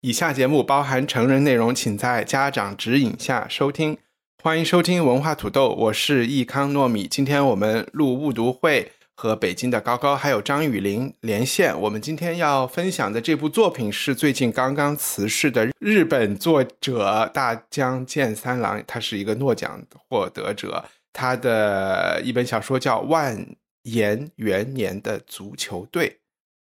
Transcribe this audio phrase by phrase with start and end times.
[0.00, 3.98] 以下节目包含成人内容，请在家长指引下收听。
[4.40, 7.08] 欢迎收听文化土豆，我是易康糯米。
[7.08, 11.76] 今天我们录误读会，和北京的高高还有张雨林连线。
[11.80, 20.84] 我们今天要分享的这部作品是最近刚刚辞世的日本作者大江健三郎，他是一个诺奖获得者。
[21.12, 23.44] 他的一本小说叫《万
[23.82, 26.08] 延元年的足球队》。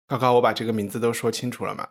[0.06, 1.87] 高高，我把这个名字都说清楚了吗？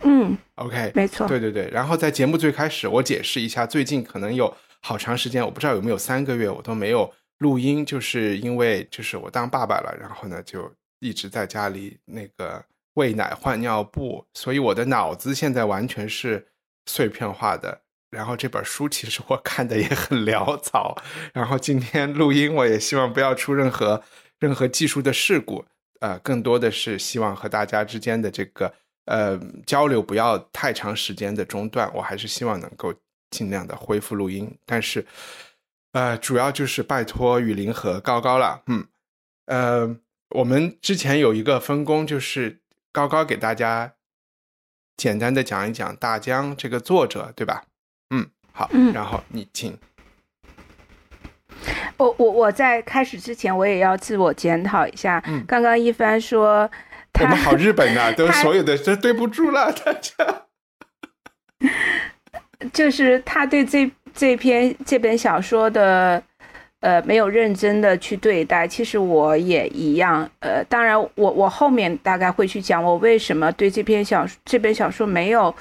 [0.00, 1.68] 嗯，OK，没错，对对对。
[1.70, 12.62] 然后在节目最开始，我解释一下，最近可能有好长时间，我不知道有没有三个月，我都没有录音，就是因为就是我当爸爸了，然后呢就一直在家里那个
[12.94, 16.46] 喂奶换尿布，所以我的脑子现在完全是
[16.86, 17.80] 碎片化的。
[18.10, 20.94] 然后这本书其实我看的也很潦草，
[21.32, 24.02] 然后今天录音我也希望不要出任何
[24.38, 25.64] 任何技术的事故，
[26.00, 28.72] 呃，更多的是希望和大家之间的这个。
[29.06, 32.92] 呃，交流不要太长时间的中断，我还是希望能够
[33.30, 34.58] 尽量的恢复录音。
[34.64, 35.06] 但是，
[35.92, 38.62] 呃，主要就是拜托雨林和高高了。
[38.66, 38.84] 嗯，
[39.46, 39.96] 呃，
[40.30, 43.94] 我们之前有一个分工，就是高高给大家
[44.96, 47.62] 简单的讲一讲大江这个作者，对吧？
[48.10, 49.78] 嗯，好，然后你请。
[51.96, 55.22] 我我我在开始之前，我也要自我检讨一下。
[55.46, 56.68] 刚刚一帆说。
[57.20, 60.12] 我们好日本呐， 都所有的都对不住了，大家。
[62.72, 66.22] 就是他对这这篇这本小说的，
[66.80, 68.66] 呃，没有认真的去对待。
[68.66, 75.54] 其实我也一样，呃，当然我我后面大概会去讲我为什么对这篇小这本小说没有。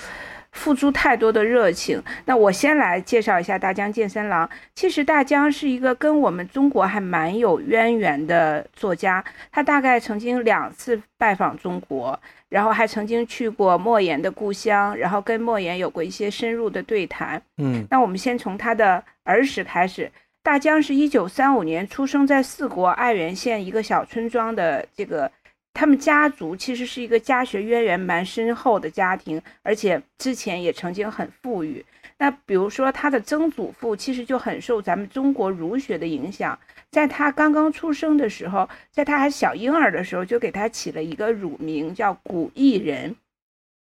[0.56, 2.02] 付出太多的热情。
[2.26, 4.50] 那我先来介绍一下大江健三郎。
[4.74, 9.24] 其实大江是一个跟我们中国还蛮有渊源的作家。
[9.52, 17.40] 他大概曾经两次拜访中国，然后还曾经去过莫言的故乡，然后跟莫言有过一些深入的对谈。
[17.58, 20.12] 嗯，那我们先从他的儿时开始。
[20.42, 25.30] 大江是一九三五年出生在四国爱媛县一个小村庄的这个。
[25.76, 31.86] 他们家族其实是一个家学渊源蛮深厚的家庭，而且之前也曾经很富裕。
[32.18, 36.58] 那比如说，他的曾祖父其实就很受咱们中国儒学的影响，
[36.90, 43.14] 在他刚刚出生的时候，在他还小婴儿的时候，就给他起了一个乳名叫古义人。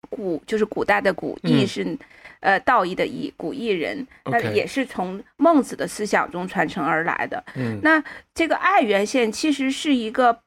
[0.08, 1.98] 古就是古代的古，义是
[2.40, 7.42] 呃道义的义，古义人，那也是从孟子的思想中传承而来的。
[7.56, 10.38] 嗯，那这个爱媛县其实是一个。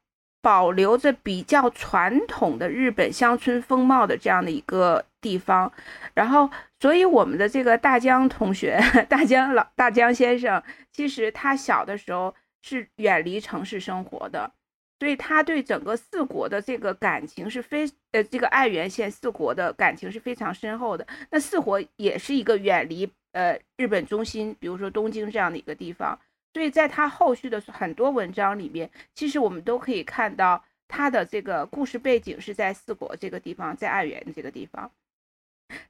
[0.46, 5.74] 保留着比较传统的日本乡村风貌的这样的一个地方，
[6.14, 6.48] 然后，
[6.80, 8.80] 所以我们的这个大江同学，
[9.10, 10.62] 大江老大江先生，
[10.92, 14.52] 其实他小的时候是远离城市生活的，
[15.00, 21.08] 所以他对整个四国的这个感情是非呃这个爱媛县四国的感情是非常深厚的。
[21.32, 26.20] 那四国也是一个远离呃日本中心，比如说东京这样的一个地方。
[26.56, 34.90] 所以在他后续的很多文章里面，其实我们都可以看到他的这个故事背景是在四国这个地方，在爱媛这个地方。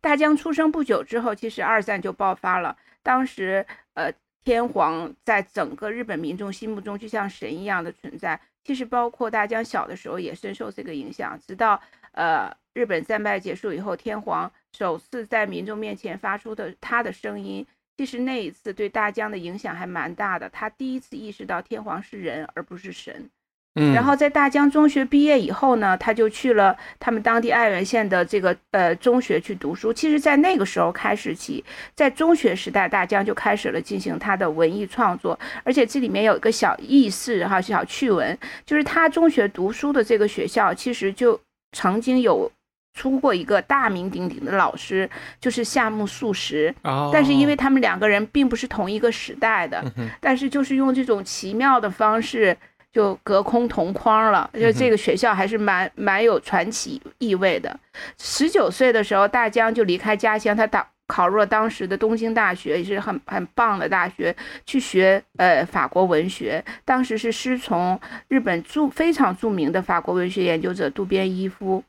[0.02, 2.76] 大江出生不久之后，其实二战就爆发了。
[3.04, 4.12] 当时，呃，
[4.44, 8.42] 天皇在整个日本民众心目中就像神一样的存在。
[8.64, 11.40] 其实，包括大江小的时候也深受这个影响。
[11.46, 11.80] 直到
[12.14, 17.64] 呃日本战败结束以后，天皇首次在民众面前发出的他的声音。
[17.98, 23.30] 其实那一次对大江的影响还蛮大的，他第一次意识到天皇是人而不是神。
[23.78, 29.92] 嗯，然后在大江中学毕业以后呢，他就去了他们当地爱媛县的这个呃中学去读书。
[29.92, 31.64] 其实，在那个时候开始起，
[31.94, 35.38] 在中学时代，大江就开始了进行他的文艺创作。
[35.64, 41.38] 而且这里面有一个小轶事哈，小趣闻，就是他中学读书的这个学校，其实就
[41.74, 42.50] 曾经有。
[42.96, 45.08] 出过一个大名鼎鼎的老师，
[45.40, 46.74] 就是夏目漱石。
[46.82, 49.84] 哦，但是因为他们两个人并不是同一个时代的，
[50.22, 52.58] 但是就是用这种奇妙的方式
[52.92, 54.50] 就隔空同框了。
[54.54, 57.78] 就这个学校还是蛮蛮有传奇意味的。
[58.18, 64.34] 十九岁的时候，大江就离开家乡，他打考入了当时的东京大学，也是很很棒的大学，
[64.66, 66.64] 去学呃法国文学。
[66.86, 68.00] 当时是师从
[68.30, 71.84] 日本著非常著名的法国文学研究者渡边一夫。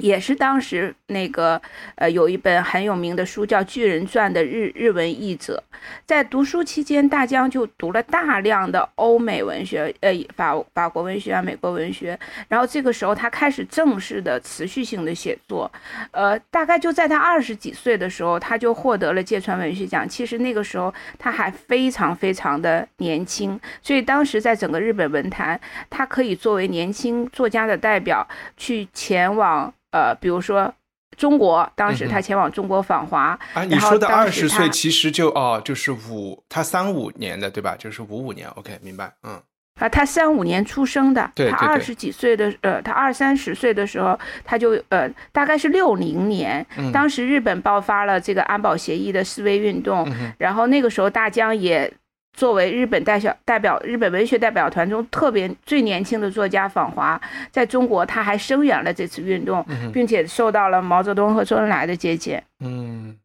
[0.00, 1.60] 也是当时那个
[1.94, 5.62] 呃有一本很有名的书叫《巨人传》的日日文译者，
[6.04, 12.18] 在读书期间，大江就读了大量的欧美文学，呃法法国文学啊、美国文学。
[12.48, 15.70] 然后这个时候，他开始正式的持续性的写作，
[16.10, 20.08] 呃，大概就在他二十几岁的时候，他就获得了芥川文学奖。
[20.08, 28.26] 其实那个时候他还非常非常的年轻，所以当时在整个日本文坛，他可以作为年轻作家的代表
[28.56, 29.72] 去前往。
[29.94, 30.74] 呃，比如说
[31.16, 33.38] 中国，当时他前往中国访华。
[33.54, 37.76] 啊，你说的二十岁其实就哦，就是五，他三五年的对吧？
[37.78, 38.48] 就是五五年。
[38.56, 39.12] OK，明白。
[39.22, 39.40] 嗯。
[39.80, 50.04] 啊，他三五年出生的，对他二十几岁的，呃，他二三十岁的时候，他就呃，大概是六零年，当时日本爆发了这个安保协议的示威运动，
[50.38, 51.92] 然后那个时候大江也。
[52.34, 57.18] 作为日本代表代表日本文学代表团中特别最年轻的作家访华，
[57.50, 62.42] 在中国他还声援了这次运动，并且受到了毛泽东和周恩来的接见。
[62.60, 63.16] 嗯，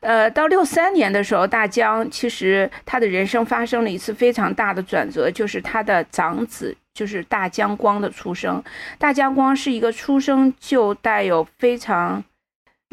[0.00, 8.62] 呃，到六三年的时候，大江其实他的人生发生了一次非常大的转折，就是他的长子就是大江光的出生。
[8.98, 12.24] 大江光是一个出生就带有非常。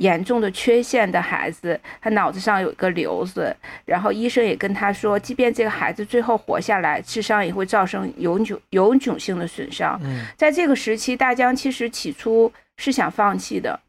[0.01, 3.55] 严重的缺陷的孩子，他脑子上有一个瘤子，
[3.85, 9.99] 然后医生也跟他说，即便这个孩子最后活下来，智商也会造成永久永久性的损伤。
[10.03, 13.79] 嗯，在这个时期，大江其实起初是想放弃的，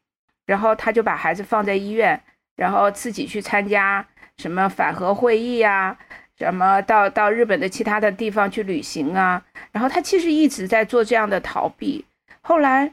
[0.45, 2.21] 然后他就把孩子放在医院，
[2.57, 4.07] 然后自己去参加
[4.37, 5.97] 什么反核会议啊，
[6.39, 9.43] 什么到到日本的其他的地方去旅行啊，
[9.73, 12.05] 然后他其实一直在做这样的逃避，
[12.43, 12.93] 后来。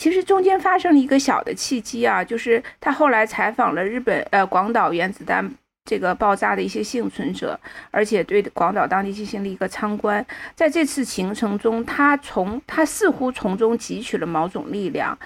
[0.00, 5.46] 其实中间发生了一个小的契机啊，就是他后来采访了日本呃广岛原子弹
[5.84, 7.60] 这个爆炸的一些幸存者，
[7.90, 10.24] 而且对广岛当地进行了一个参观。
[10.54, 15.18] 在这次行程中，他从他似乎从中汲取了某种力量，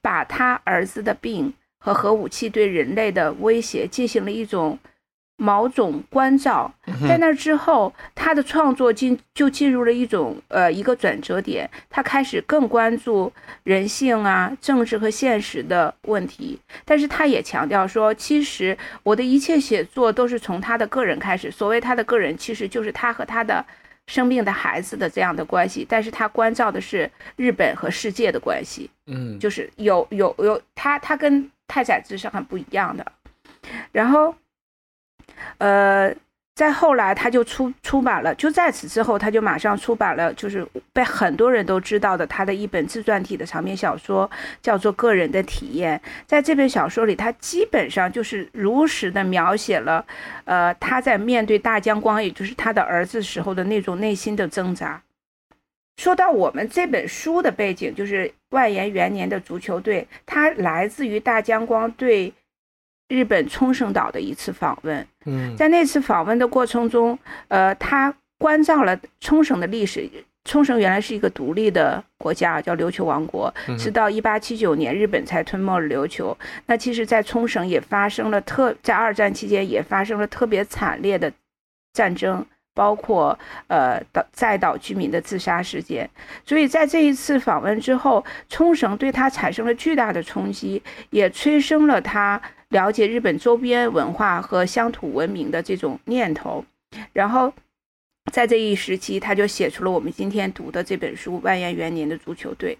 [0.00, 4.78] 把他儿子的病和核武器对人类的威胁进行了一种。
[5.42, 6.70] 某种关照，
[7.08, 13.32] 在那之后，他的创作进就进入了一种呃一个转折点，他开始更关注
[13.64, 16.60] 人性啊、政治和现实的问题。
[16.84, 21.50] 但是他也强调说，其实我的一切写作都是从他的个人开始。
[21.50, 23.64] 所谓他的个人，其实就是他和他的
[24.08, 25.86] 生病的孩子的这样的关系。
[25.88, 28.90] 但是他关照的是日本和世界的关系。
[29.06, 33.10] 嗯，就是有有有他他跟太宰治是很不一样的。
[33.90, 34.34] 然后。
[35.58, 36.14] 呃，
[36.54, 44.30] 在后来他就出出版了，就在此之后，他就马上出版了，就是被很多人都知道的他的一本自传体的长篇小说，
[44.60, 45.98] 叫做《个人的体验》。
[46.26, 50.04] 在这本小说里，他基本上就是如实的描写了，
[50.44, 55.00] 呃，他在面对大江光，也就是他的儿子时候的那种内心的挣扎。
[55.96, 62.32] 说到我们这本书的背景，就是万延元年的足球队，它来自于大江光对。
[63.10, 67.18] 日本冲绳岛的一次访问，嗯，在那次访问的过程中，
[67.48, 70.08] 呃，他关照了冲绳的历史。
[70.44, 76.36] 冲绳原来是一个独立的国家，叫琉球王国，直到一八七九年日本才吞没了琉球。
[76.66, 81.30] 那其实，在冲绳也发生了特，在二战期间也发生了特别惨烈的
[81.92, 82.44] 战争。
[82.74, 83.38] 包括
[83.68, 86.08] 呃岛在岛居民的自杀事件，
[86.44, 96.64] 所以在这一次访问之后，冲绳对他产生了巨大的冲击，也催生了他了解日本周边文化和乡土文明的这种念头，
[97.12, 97.52] 然后。
[98.30, 102.76] 在这一时期，他就写出了我们今天读的这本书《万延元年的足球队》。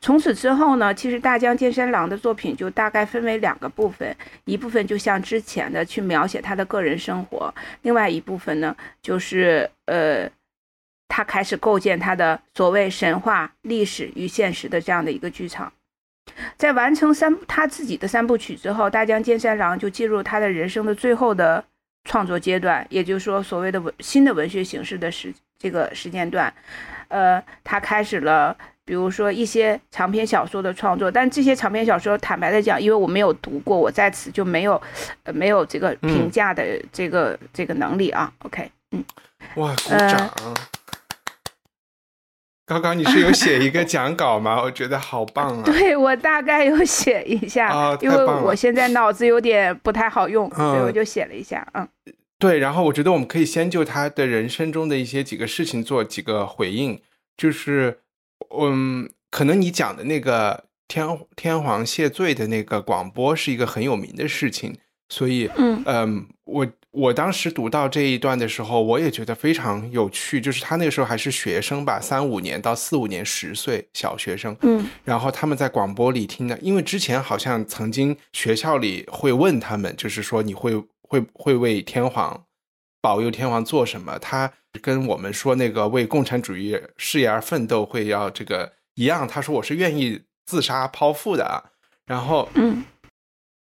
[0.00, 10.30] 从此之后呢，其实大江健三郎的作品就大概分为两个部分，一部分就像之前的去描写他的个人生活，另外一部分呢，就是呃，
[11.08, 15.72] 他开始构建他的所谓神话、历史与现实的这样的一个剧场。
[16.56, 21.64] 在完成三他自己的三部曲之后，大江健三郎就进入他的人生的最后的。
[22.04, 26.52] 创作阶段，也就是说，所谓的文新的文学形式的时这个时间段，
[27.08, 31.10] 呃，他开始了，比如说一些长篇小说的创作。
[31.10, 34.80] 但这些长篇小说，坦白的讲，因为我没有读过，我在此就没有，
[35.22, 38.30] 呃，没有这个评价的这个这个能力啊。
[38.40, 39.02] OK，嗯，
[39.56, 40.30] 哇，鼓掌。
[42.66, 44.60] 刚刚你是有写一个讲稿吗？
[44.64, 45.62] 我觉得好棒啊！
[45.66, 51.66] 对我大概有写一下，因为我现在脑子有点不太好用，所以我就写了一下。
[51.74, 51.86] 嗯，
[52.38, 56.98] 对，然后我觉得我们可以先就他的人生中的一些几个事情做几个回应，
[57.36, 58.00] 就是，
[58.58, 61.06] 嗯，可能你讲的那个天
[61.36, 64.74] 天皇谢罪的那个广播是一个很有名的事情，
[65.10, 70.40] 所以，嗯嗯，我我当时读到这一段的时候，我也觉得非常有趣。
[70.40, 74.56] 就是他那个时候还是学生吧，三五年到四五年，十岁小学生。
[74.62, 82.44] 嗯，然后他们在广播里听的，因为之前好像曾经学校里会问他们，就是说你会会会为天皇
[83.02, 84.16] 保佑天皇做什么？
[84.20, 89.26] 他跟我们说那个为共产主义事业而奋斗会要这个一样。
[89.26, 91.58] 他说我是愿意自杀剖腹的啊。
[92.06, 92.84] 然后嗯，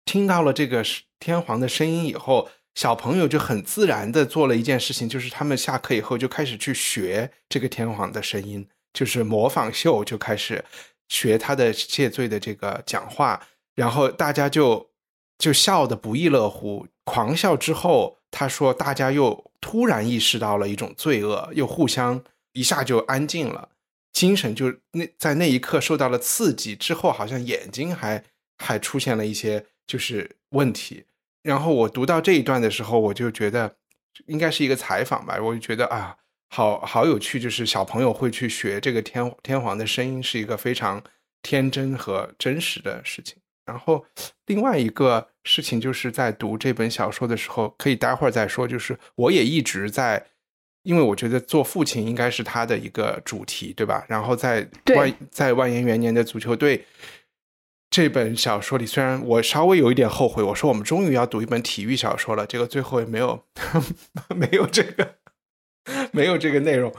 [0.05, 0.83] 听到了这个
[1.19, 2.47] 天皇的声音以后。
[2.75, 10.65] 小朋友就很自然的做了一件事情，就是他们下课以后就开始去学这个天皇的声音，就是模仿秀，就开始
[11.07, 14.89] 学他的谢罪的这个讲话，然后大家就
[15.37, 23.69] 就笑得不亦乐乎，狂笑之后，他说大家又突然意识到了一种罪恶，又互相一下就安静了，
[24.11, 28.23] 精神就那在那一刻受到了刺激之后，好像眼睛还
[28.57, 31.05] 还出现了一些就是问题。
[31.43, 33.75] 然后我读到这一段的时候，我就觉得
[34.27, 36.15] 应该是一个采访吧，我就觉得啊，
[36.49, 41.03] 好好有趣，就是小朋友会去学这个天天皇的声音，是一个非常
[41.41, 43.35] 天真和真实的事情。
[43.65, 44.05] 然后
[44.45, 48.65] 另外一个事情就是在读这本小说的时候，可以待会儿再说。
[48.65, 50.25] 就是我也一直在，
[50.83, 54.05] 因为我觉得做父亲应该是他的一个主题，对吧？
[54.07, 56.85] 然后在万在万延元年的足球队。
[57.93, 63.45] 这本小说里，虽然我稍微有一点后悔，我说我们终于要读一本体育小说了，结果最后也没有，
[64.35, 65.17] 没有这个，
[66.11, 66.91] 没有这个内容，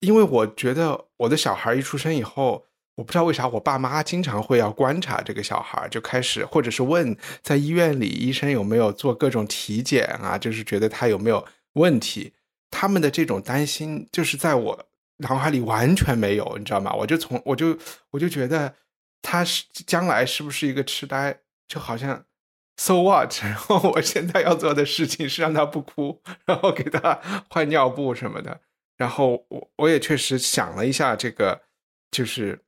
[0.00, 2.64] 因为我觉得我的小孩一出生以后，
[2.96, 12.32] 我不知道为啥，我爸妈经常会要观察这个小孩，就开始或者是问在医院里医生有没有做各种体检啊，就是觉得他有没有问题，
[12.72, 14.86] 他们的这种担心就是在我
[15.18, 16.92] 脑海里完全没有，你知道吗？
[16.92, 17.78] 我就从我就
[18.10, 18.74] 我就觉得。
[19.22, 21.40] 他是将来是不是一个痴呆？
[21.68, 22.24] 就好像
[22.76, 23.32] ，so what？
[23.42, 28.60] 然后我现在要做的事情是让他不哭，然后给他换尿布什么的。
[28.96, 31.62] 然后我我也确实想了一下，这个
[32.10, 32.60] 就是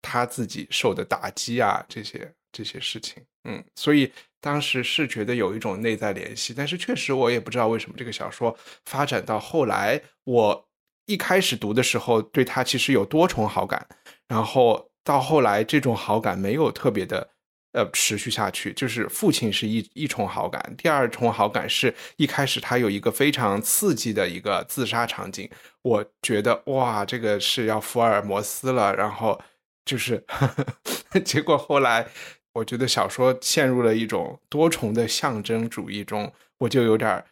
[0.00, 3.22] 他自己受的打击啊，这些这些事情。
[3.44, 10.68] 嗯，所以当时是觉得有一种内在联系，但是确实我也不知道为什么这个小说发展到后来，我
[11.04, 13.86] 一开始读的时候对他其实有多重好感，
[14.26, 14.88] 然后。
[15.08, 17.30] 到后来，这种好感没有特别的，
[17.72, 18.74] 呃，持续下去。
[18.74, 25.50] 就是父亲是一一重好感，第二重好感是一开始他有一个非常刺激的一个自杀场景，
[25.80, 28.94] 我觉得哇，这个是要福尔摩斯了。
[28.94, 29.40] 然后
[29.86, 30.22] 就是，
[31.24, 32.06] 结果后来
[32.52, 37.24] 我觉得小说陷入了一种多重的象征主义中，我就有点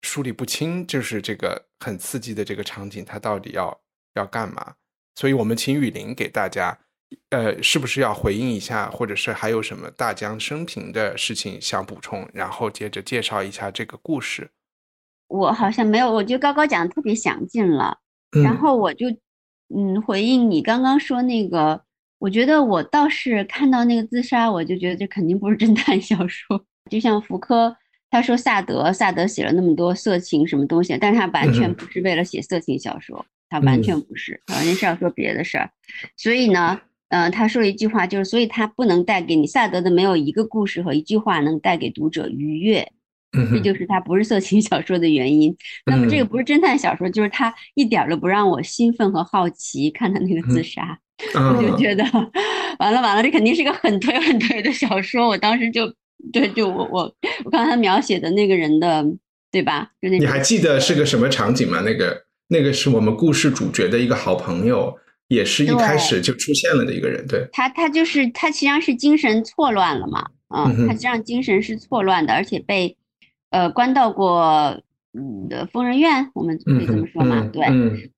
[0.00, 3.78] 梳理不清，就是这个很刺激的这个场景，他到底要
[4.14, 4.76] 要干嘛？
[5.18, 6.78] 所以，我们请雨林给大家，
[7.30, 14.48] 呃，是不是要回应一下，或者是还有什么大江生平的事情想补充，然后接着介绍一下这个故事。
[15.26, 17.98] 我好像没有，我觉得高高讲的特别详尽了。
[18.44, 19.08] 然后我就，
[19.74, 21.82] 嗯，回应你刚刚说那个，
[22.20, 26.64] 我觉得我倒是看到那个自杀，我就觉得这肯定不是侦探小说。
[26.88, 27.76] 就像福柯
[28.08, 33.26] 他说萨德，萨德写了那么多色情什么东西，但是他完全不是为了写色情小说。
[33.48, 35.70] 他完全不是，完全是要说别的事儿，
[36.16, 42.92] 所以呢，呃，他说了一句话，就是，所以他不能带给你萨德的没有一个故事和一句话能带给读者愉悦，
[43.50, 45.56] 这就是他不是色情小说的原因。
[45.86, 50.98] 那么这个不是侦探小说，就是他一点都不让我兴奋和好奇看他那个自杀，
[51.34, 52.04] 我就觉得
[52.78, 55.26] 完了完了，这肯定是一个很推很推的小说。
[55.26, 55.90] 我当时就
[56.32, 57.14] 对，就我我
[57.44, 59.02] 我刚才描写的那个人的，
[59.50, 59.90] 对吧？
[60.02, 61.80] 就那你还记得是个什么场景吗？
[61.80, 62.27] 那个？
[62.48, 64.96] 那个是我们故事主角的一个好朋友，
[65.28, 67.26] 也是一开始就出现了的一个人。
[67.26, 70.26] 对他，他就是他，实际上是精神错乱了嘛？
[70.48, 72.96] 嗯，他实际上精神是错乱的，而且被
[73.50, 74.80] 呃关到过
[75.12, 77.46] 嗯的疯人院，我们可以这么说嘛？
[77.52, 77.66] 对，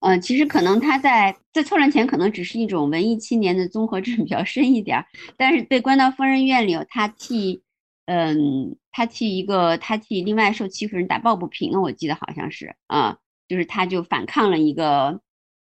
[0.01, 5.05] 嗯，其实可能他在在错乱前可能只是一种文艺青年的综合症比较深一点，
[5.37, 7.63] 但是被关到疯人院里，他替
[8.07, 13.17] 嗯他替一个他替另外受欺负人打抱不平，我记得好像是啊。
[13.51, 15.21] 就是他，就反抗了一个，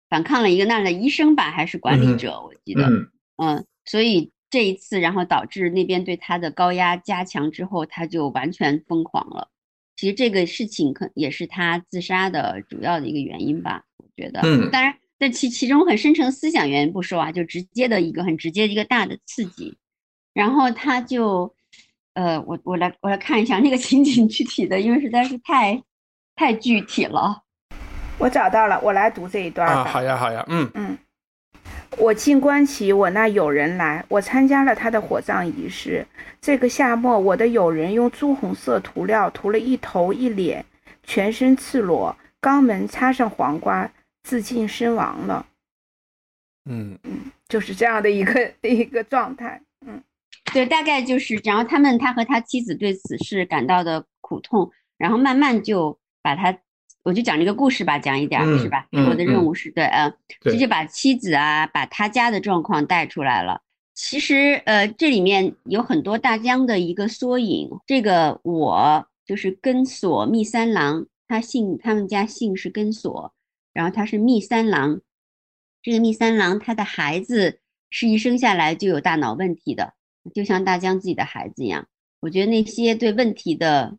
[0.09, 2.87] 反抗了一个那儿的医生吧，还是管理者，我记得，
[3.35, 9.49] 嗯，所以这一次，然后导致那边对他的高压加强之后，他就完全疯狂了。
[9.97, 14.39] 其实这个事情可也是他自杀的主要的一个原因吧，我觉得。
[14.45, 19.77] 嗯，当然，但其其中很深层思想原因不说啊，就直接的一个很直接的一个大的刺激，
[20.33, 21.53] 然后他就，
[22.13, 25.83] 呃，我我来我来看一下那个 情景具体的，因为实在是太
[26.37, 27.44] 太具体了。
[28.17, 30.97] 我找到了，我来读这一段啊，好呀，好呀，嗯嗯，
[31.97, 36.05] 我进观起我那友人来，我参加了他的火葬仪式。
[36.41, 40.65] 这个夏末，我的友人用朱红色涂料涂了一头一脸，
[41.03, 43.91] 全身赤裸，肛门插上黄瓜，
[44.23, 45.45] 自尽身亡了。
[46.69, 49.61] 嗯嗯，就是这样的一个 一个状态。
[49.85, 50.01] 嗯，
[50.53, 56.57] 对，大概就是，然后他们他和他妻子对此事感到的苦痛，然后慢慢就把他。
[57.05, 58.87] 我就讲这个故事吧，讲一点是吧？
[58.91, 63.61] 我的任务是对，嗯，直接把妻子啊，把他家的状况带出来了。
[63.93, 67.69] 其实，呃，这里面有很多大江的一个缩影。
[67.85, 73.33] 这个我就是根锁密三郎，他姓他们家姓是根锁，
[73.71, 74.99] 然后他是密三郎。
[75.83, 77.59] 这个密三郎他的孩子
[77.91, 79.93] 是一生下来就有大脑问题的，
[80.33, 81.87] 就像大江自己的孩子一样。
[82.19, 83.95] 我觉得那些对问题的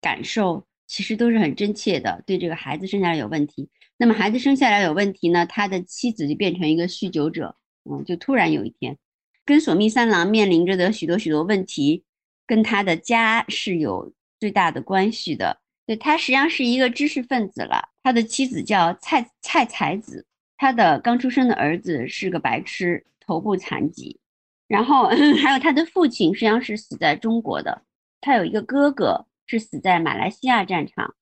[0.00, 0.64] 感受。
[0.88, 3.68] 其实都是很真切的，对这个孩子生下来有问题，
[3.98, 7.54] 那么孩子生下来有问题呢，他的妻子就变成一个酗酒者，
[7.84, 8.96] 嗯，就突然有一天，
[9.44, 12.04] 跟索密三郎面临着的许多许多问题，
[12.46, 15.60] 跟他的家是有最大的关系的。
[15.86, 20.26] 对他实际上是一个知识分子了，他的妻子叫蔡蔡才子，
[20.56, 24.18] 他的刚出生的儿子是个白痴，头部残疾，
[24.66, 25.04] 然后
[25.42, 27.82] 还有他的父亲实际上是死在中国的，
[28.22, 29.26] 他有一个哥哥。
[29.48, 31.14] 是死在马来西亚战场，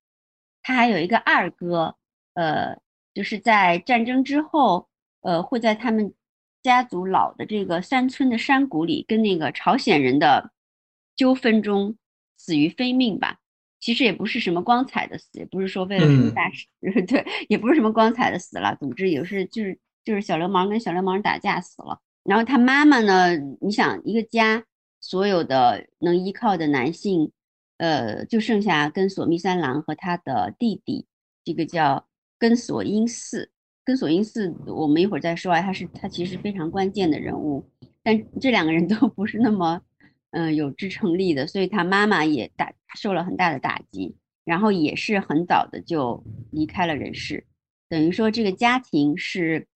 [0.61, 1.97] 他还有一个二哥，
[2.35, 2.77] 呃，
[3.15, 4.89] 就是在战争之后，
[5.21, 6.13] 呃，会在他们
[6.61, 10.51] 家族老的这个山村的山谷里，跟那个朝鲜人的
[11.15, 11.97] 纠纷中
[12.37, 13.39] 死于非命吧。
[13.79, 16.67] 其实也不是什么光彩的死，也不是说为了什么大事，
[17.07, 18.75] 对，也不是什么光彩的死了。
[18.81, 22.01] 总之也是就是就是小流氓跟小流氓打架死了。
[22.25, 24.65] 然后他妈妈呢，你想一个家
[25.01, 27.31] 所有的能依靠的男性。
[27.79, 31.07] 呃，就剩下根索密三郎和他的弟弟，
[31.45, 32.07] 这个叫
[32.39, 33.51] 根索英四。
[33.85, 37.65] 根索英四，我们一会儿再说啊，他是他其实非常关键的人物，
[38.03, 39.81] 但这两个人都不是那么，
[40.33, 47.47] 嗯，有支撑力的，所以他妈妈也打受了很大的打击，然后也是很早的就离开了人世，
[47.89, 49.69] 等于说这个家庭是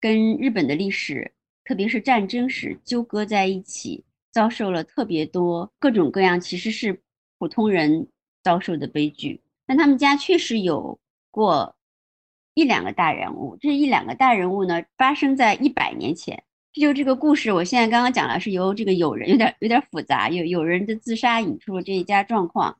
[0.00, 1.32] 跟日本的历史，
[1.64, 7.02] 特别是战争史纠葛在一起，遭受了特别多各种各样，其实是。
[7.38, 8.08] 普通人
[8.42, 10.98] 遭受的悲剧，但他们家确实有
[11.30, 11.76] 过
[12.54, 13.56] 一两个大人物。
[13.60, 16.42] 这一两个大人物呢，发生在一百年前。
[16.72, 22.78] 这就这个故事，我现在刚刚讲了，是由这个友人有点有点复杂，有有人的自杀引出了这一家状况。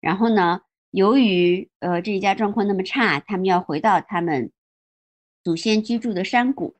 [0.00, 4.52] 然后呢，由于呃这一家状况那么差，他们要回到他们
[5.42, 6.76] 祖先居住的山谷。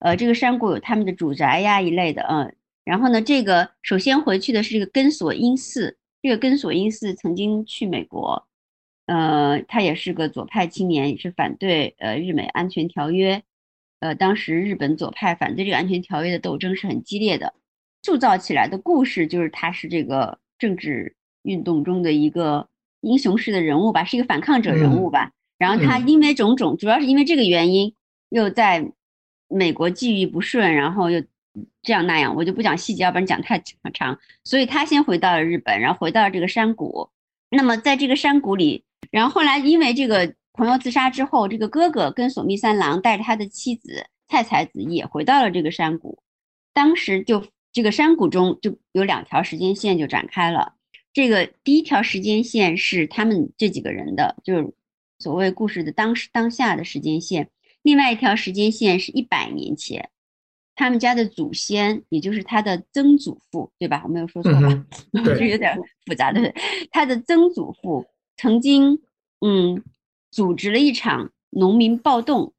[0.00, 2.54] 呃，这个山谷有他们的主宅呀一类的，嗯。
[2.84, 5.96] 然后呢，这个首先回去的是这个根索因寺。
[6.22, 8.46] 这个根索因寺曾经去美国，
[9.06, 13.42] 呃，他也是个左派青年，也是反对呃日美安全条约，
[13.98, 17.52] 呃，当时日本左派反对这个安全条约的斗争是很激烈的，
[18.04, 22.68] 塑造起来的故事就是他是这个政治运动中的一个
[23.00, 25.32] 英雄式的人物吧，是一个反抗者人物吧。
[25.58, 27.92] 然后他因为种种，主要是因为这个原因，
[28.28, 28.92] 又在
[29.48, 31.20] 美国际遇不顺，然后又。
[31.82, 33.58] 这样那样，我就不讲细节，要不然讲太
[33.92, 34.18] 长。
[34.44, 37.08] 所以他先回到了日本，然后回到了这个山谷。
[37.50, 46.22] 那么在这个山谷里，然后后来因为这个朋友自杀之后，这个哥哥跟索密三郎带着他的妻子蔡才子也回到了这个山谷。
[46.72, 50.74] 当时就这个山谷中就有两条时间线就展开了。
[51.12, 54.72] 这个第一条时间线是他们这几个人的，就是
[55.18, 57.50] 所谓故事的当时当下的时间线。
[57.82, 60.08] 另外一条时间线是一百年前。
[60.74, 64.02] 他们家的祖先，也就是他的曾祖父，对吧？
[64.04, 64.86] 我没有说错吧？
[65.24, 66.54] 这有点复杂，对不对？
[66.90, 68.06] 他的曾祖父
[68.36, 69.00] 曾经，
[69.40, 69.82] 嗯，
[70.30, 72.52] 组织了一场农民暴动，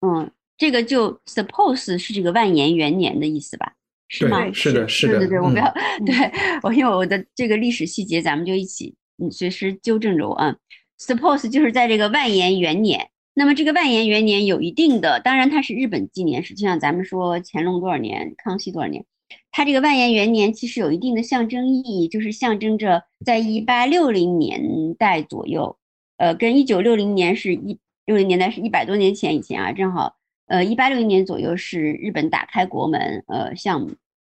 [0.00, 3.74] 嗯，这个就 suppose 是这个万延元年的意思吧？
[4.08, 4.52] 是吗？
[4.52, 5.72] 是的，是的，对对对，我不要，
[6.04, 6.32] 对
[6.62, 10.56] 我因为我的这个历史细节，咱们就一起，嗯，随时纠正着我啊。
[11.00, 13.08] suppose 就是在这个万延元年。
[13.38, 19.04] 那么这个万延元年有一定的，当然它是日本纪年，实际上咱们说乾隆多少年，康熙多少年，
[19.52, 25.78] 它这个万延元年其实有一定的象征意义，就是象征着在一八六零年代左右，
[26.16, 30.16] 呃，跟一九六零年是一六零年代是一百多年前以前啊，正好，
[30.48, 33.88] 呃，一八六零年左右是日本打开国门，呃，向，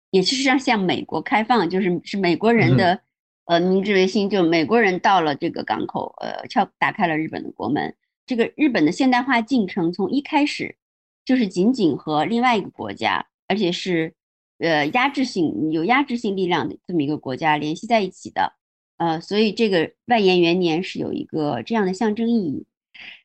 [0.09, 2.99] 也其实上向美国开放，就是是美国人的，
[3.45, 7.93] 呃，明治维新，就美国人到了这个港口，呃，敲打开了日本的国门。
[8.25, 10.75] 这个日本的现代化进程从一开始
[11.23, 14.13] 就是仅仅和另外一个国家，而且是
[14.59, 18.53] 呃压制性有压制性力量的这么一个国家联系在一起的，
[18.97, 22.65] 呃，所以这个万延元年是有一个这样的象征意义。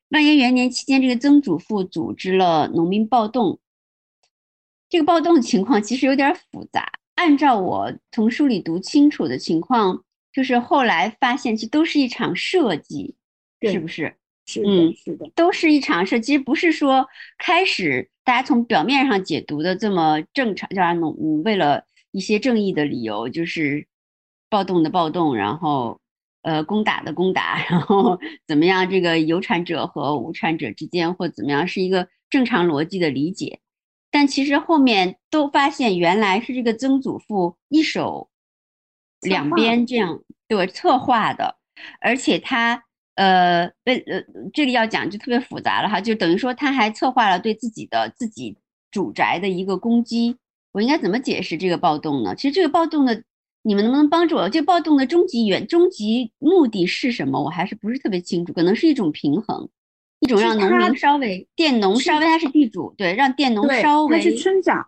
[0.09, 3.61] 万延元年期间，这个曾祖父组织了农民暴动，
[4.89, 6.91] 这个暴动情况其实有点复杂。
[7.15, 13.15] 按照我从书里读清楚的情况，就是后来发现其实都是一场设计，
[13.63, 14.17] 是不是？
[14.51, 16.21] 是的，是的，都是一场事。
[16.21, 17.07] 其实不是说
[17.39, 23.87] 开始大家从表面上解读的这么正常，叫弄嗯，为了一些正义的理由，就是
[24.49, 26.01] 暴动的暴动，然后
[26.43, 28.91] 呃攻打的攻打，然后 怎么样？
[28.91, 33.61] 这个有产者和无产者之间或怎么样，是一个正常逻辑的理解。
[34.11, 38.29] 但其实后面都发现，原来是这个曾祖父一手
[39.23, 41.57] 两边这样对策划的，
[42.01, 42.85] 而且他。
[43.21, 44.19] 呃，被呃，
[44.51, 48.57] 这里要讲就特别复杂了哈，就等于说他还策划了对自己的自己
[48.91, 50.35] 主宅的一个攻击。
[50.73, 52.35] 我应该怎么解释这个暴动呢？
[52.35, 53.23] 其实这个暴动的，
[53.61, 54.49] 你们能不能帮助我？
[54.49, 57.43] 这暴动的终极原终极目的是什么？
[57.43, 58.55] 我还是不是特别清楚。
[58.55, 59.69] 可能是一种平衡，
[60.21, 64.83] 一种让农民稍微佃农稍微他是地主，对，让佃农稍微他是村长。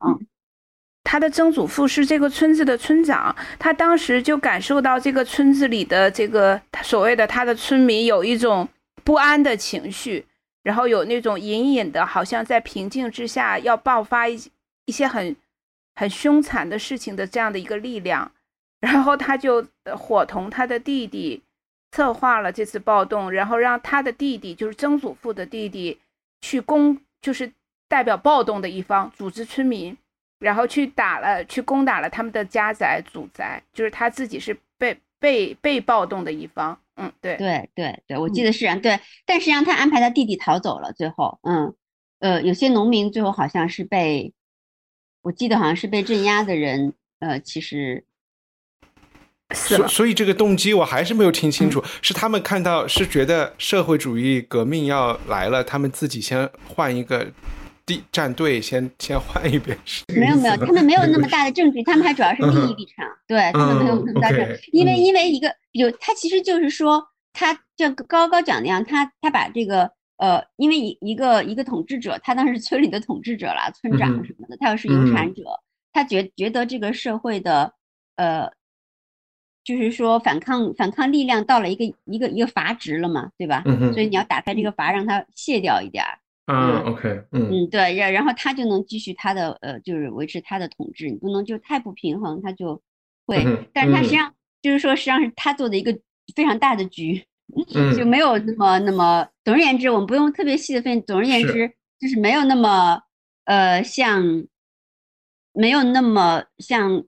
[1.04, 8.66] 他的曾祖父是这个村子的村长，他当时就感受到这个村子里的这个所谓的他的村民有一种
[9.04, 10.24] 不安的情绪，
[10.62, 14.40] 然后有那种隐隐的，好像在平静之下要爆发一
[14.86, 15.36] 一些很
[15.96, 18.32] 很凶残的事情的这样的一个力量，
[18.80, 19.66] 然后他就
[19.98, 21.42] 伙同他的弟弟
[21.90, 25.98] 策划了这次暴动，然后让他的弟弟就是曾祖父的弟弟
[26.40, 27.52] 去攻，就是
[27.88, 29.94] 代表暴动的一方，组织村民。
[30.42, 36.76] 然后去打了，去攻打了他们的家宅、祖宅，就是他自己是被被被暴动的一方。
[36.96, 38.98] 嗯，对对对对，我记得是啊，对。
[39.24, 41.74] 但实际上他安排他弟弟逃走了，最后，嗯，
[42.18, 44.32] 呃，有些农民最后好像是被，
[45.22, 48.04] 我记得好像是被镇压的人，呃，其实
[49.54, 57.32] 所所以这个动机我还是没有听清楚，是他们看到是觉得社会主义革命要来了，他们自己先换一个。
[57.84, 59.76] 地战队先先换一遍，
[60.14, 75.42] 没有没有，他们没有那么大的证据，他们还主要是利益立场，对他们没有那么大证据，因为因为一个有他其实就是说，他就高高讲那样，他他把这个呃，因为一一个一个统治者，他当时村里的统治者啦，村长什么的，他又是有产者，
[75.92, 77.74] 他觉觉得这个社会的
[78.16, 78.48] 呃，
[79.64, 83.64] 就是说反抗反抗力量到了一个一个一个阀值了嘛，对吧？
[83.92, 86.18] 所以你要打开这个阀，让它卸掉一点儿。
[86.46, 91.08] 嗯，OK，嗯嗯，对，然然后他就能继续他的呃，就是维持他的统治。
[91.08, 92.82] 你不能就太不平衡，他就
[93.26, 93.44] 会。
[93.72, 95.96] 但是他实际上就是说，实际上是他做的一个
[96.34, 97.24] 非常大的局，
[97.96, 99.28] 就没有那么那么。
[99.44, 101.00] 总而言之，我们不用特别细的分。
[101.04, 103.00] 总而言之，就是没有那么
[103.44, 104.44] 呃，像
[105.52, 107.04] 没有那么像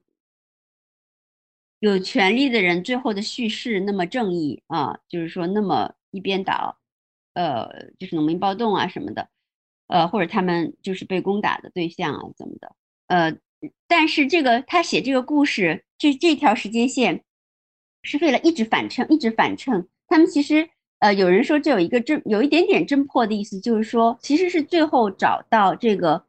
[1.79, 6.77] 有权利的人最后的叙事那么正义啊，就是说那么一边倒。
[7.35, 9.29] 呃，就是农民暴动啊什么的，
[9.87, 12.75] 呃，或者他们就是被攻打的对象啊怎么的，
[13.07, 13.37] 呃，
[13.87, 17.23] 但是这个他写这个故事，这这条时间线
[18.03, 19.87] 是为了一直反衬，一直反衬。
[20.07, 20.69] 他们其实，
[20.99, 26.25] 呃，有人说这有一个侦，有一点点侦破的意思，就是说其实是最后找到这个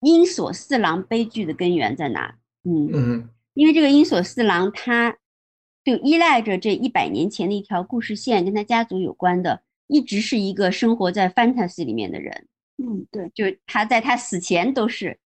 [0.00, 2.36] 英索四郎悲剧的根源在哪？
[2.64, 5.16] 嗯嗯，因为这个英索四郎他
[5.82, 9.62] 就依赖着这一百年前的一条故事线，跟他家族有关的。
[9.88, 12.46] 一直是一个生活在 fantasy 里面的人，
[12.76, 15.18] 嗯，对，就他在他死前都是，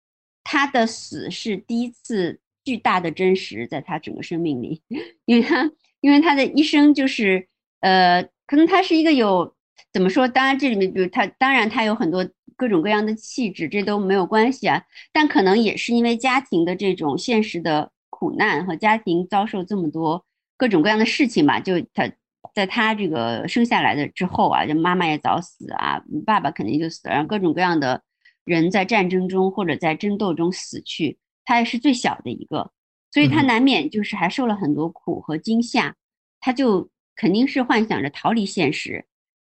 [0.44, 4.80] 他的死是第一次巨大的真实，在他整个生命里，
[5.26, 5.70] 因为他
[6.00, 7.48] 因为他的一生就是，
[7.80, 9.54] 呃，可能他是一个有
[9.92, 10.26] 怎么说？
[10.28, 14.82] 当然这里面比如他，当然他有很多各种各样的气质，这都没有关系啊。
[15.12, 20.24] 但可能也是因为家庭的这种现实的苦难和家庭遭受这么多
[20.56, 22.08] 各种各样的事情吧，就他。
[22.54, 28.02] 在他这个生下来的之后啊，就妈妈也早死啊，爸爸肯定就死了，然后各种各样的
[28.44, 32.70] 人在战争中或者在争斗中死去，他也是最小的一个，
[33.10, 35.94] 所以他难免就是还受了很多苦和惊吓，
[36.40, 39.06] 他就肯定是幻想着逃离现实，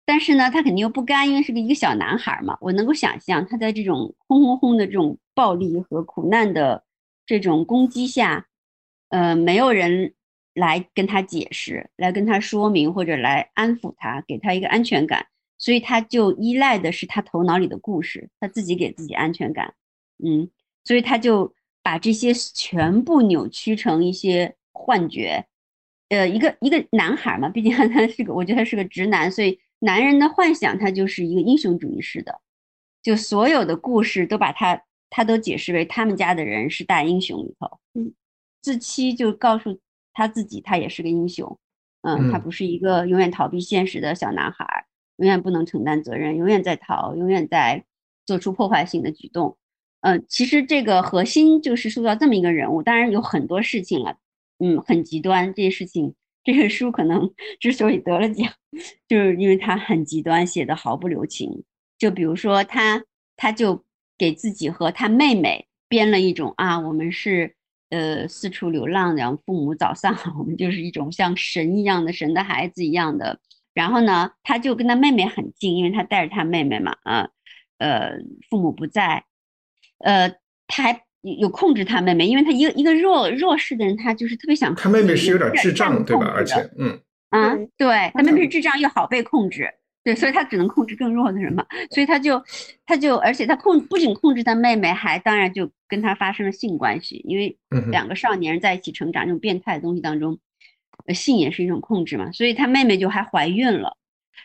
[0.06, 6.84] 但是呢，他肯定又不甘，因为是个一个小男孩嘛，我能够想象他在这种轰轰轰的这种暴力和苦难的
[7.26, 8.46] 这种攻击下，
[9.08, 10.14] 呃，没有人。
[10.56, 15.26] 来跟他解释，来跟他说明，或者来安抚他，给他一个安全感，
[15.58, 19.74] 所以他就依赖的是他头脑里的故事，他自己给自己安全感，
[20.24, 20.48] 嗯，
[20.82, 25.44] 所以他就把这些全部扭曲成一些幻觉，
[26.08, 32.40] 呃，一个一个男孩嘛，毕竟他是个，我觉得他是个直男，所以男人的幻想他就是一个英雄主义式的，
[33.02, 38.14] 就所有的故事都把他他都解释为他们家的人是大英雄里头，嗯，
[38.62, 39.78] 自欺就告诉。
[40.16, 41.58] 他自己，他也是个英雄，
[42.00, 44.86] 嗯，他不是一个永远逃避现实的小男孩，
[45.18, 47.84] 永远不能承担责任，永远在逃，永远在
[48.24, 49.58] 做出破坏性的举动，
[50.00, 54.16] 呃，其实这个核心就是塑造这么一个人物，当然有很多事情了，
[54.58, 56.14] 嗯，很极端这些事情。
[56.42, 58.50] 这个书可能 之所以得了奖，
[59.06, 61.64] 就是因为他很极端，写的毫不留情。
[61.98, 63.02] 就比如说他，
[63.36, 63.84] 他就
[64.16, 67.56] 给自己和他妹妹编了一种啊，我们是
[67.90, 73.38] 呃四处流浪，然后父母早丧， 我们就是一种像神一样的神的孩子一样的。
[73.74, 77.28] 然后呢，他就跟他妹妹很近，因为他带着他妹妹嘛，啊，
[77.78, 78.12] 呃，
[78.48, 79.24] 父母不在，
[79.98, 80.30] 呃，
[80.66, 81.02] 他还。
[81.40, 84.72] 有控制他妹妹，因为他一个一个弱弱势的人，他就是特别想。
[84.76, 86.24] 他妹妹是有点智障，对吧？
[86.32, 89.68] 而且，嗯，啊，对他妹妹是智障又好被控制，
[90.06, 91.66] 对，所以他只能控制更弱的人嘛。
[91.90, 92.40] 所以他就，
[92.86, 97.58] 他就，而且他控不仅控制他妹妹，还当然就跟他发生了性关系，因为
[97.90, 100.38] 两个少年人在一起成长，这种变态的东西当中，
[101.12, 102.30] 性也是一种控制嘛。
[102.30, 103.96] 所以他妹妹就还怀孕了，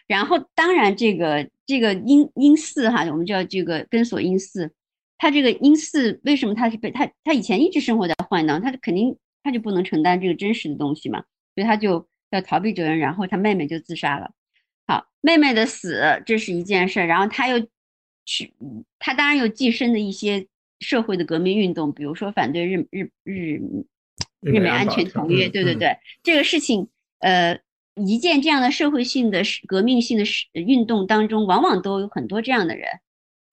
[0.08, 4.74] 然后当然这个这个阴阴四哈，我们叫这个根索阴四。
[5.20, 11.20] 他这个阴四为什么他是被他他以前一直生活在幻当，他肯定他就不能承担这个真实的东西嘛，
[11.54, 14.32] 所以他就要逃避责任，然后他妹妹就自杀了。
[14.88, 17.68] 好，妹妹的死这是一件事，然后他又
[18.26, 18.54] 去，
[19.00, 20.48] 他当然又寄生的一些
[20.80, 23.62] 社会的革命运动，比如说反对日日日
[24.42, 26.88] 日美安全条约，对对对，这个事情，
[27.20, 27.60] 呃，
[27.96, 32.88] 一件这样的社会性的革命性的运动当中，往往都有很多这样的人。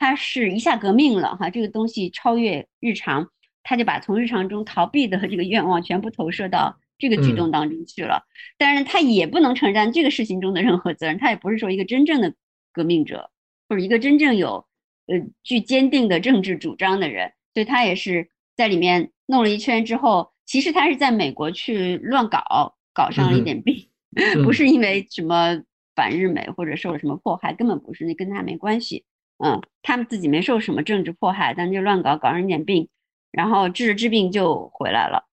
[0.00, 3.30] 他是一下革命了哈，这个东西超越日常，
[3.64, 8.24] 他就把从日常中逃避的这个愿望全部投射到这个举动当中去了。
[8.56, 12.34] 但是他也不能承担这个事情中的任何责任，他也不是说一个真正的
[12.72, 13.30] 革命者，
[13.68, 14.66] 或者一个真正有
[15.06, 17.32] 呃具坚定的政治主张的人。
[17.54, 23.88] 所以他也是在里面弄了一圈之后，其实他是在美国去乱搞，搞上了一点病，
[24.44, 25.62] 不是因为什么
[25.94, 29.04] 反日美或者受了什么迫害，根本不是，那跟他没关系。
[29.38, 32.88] 嗯，他们自己没受什么政治迫害，但就乱搞，搞上一点病，
[33.30, 35.27] 然后治着治病就回来了。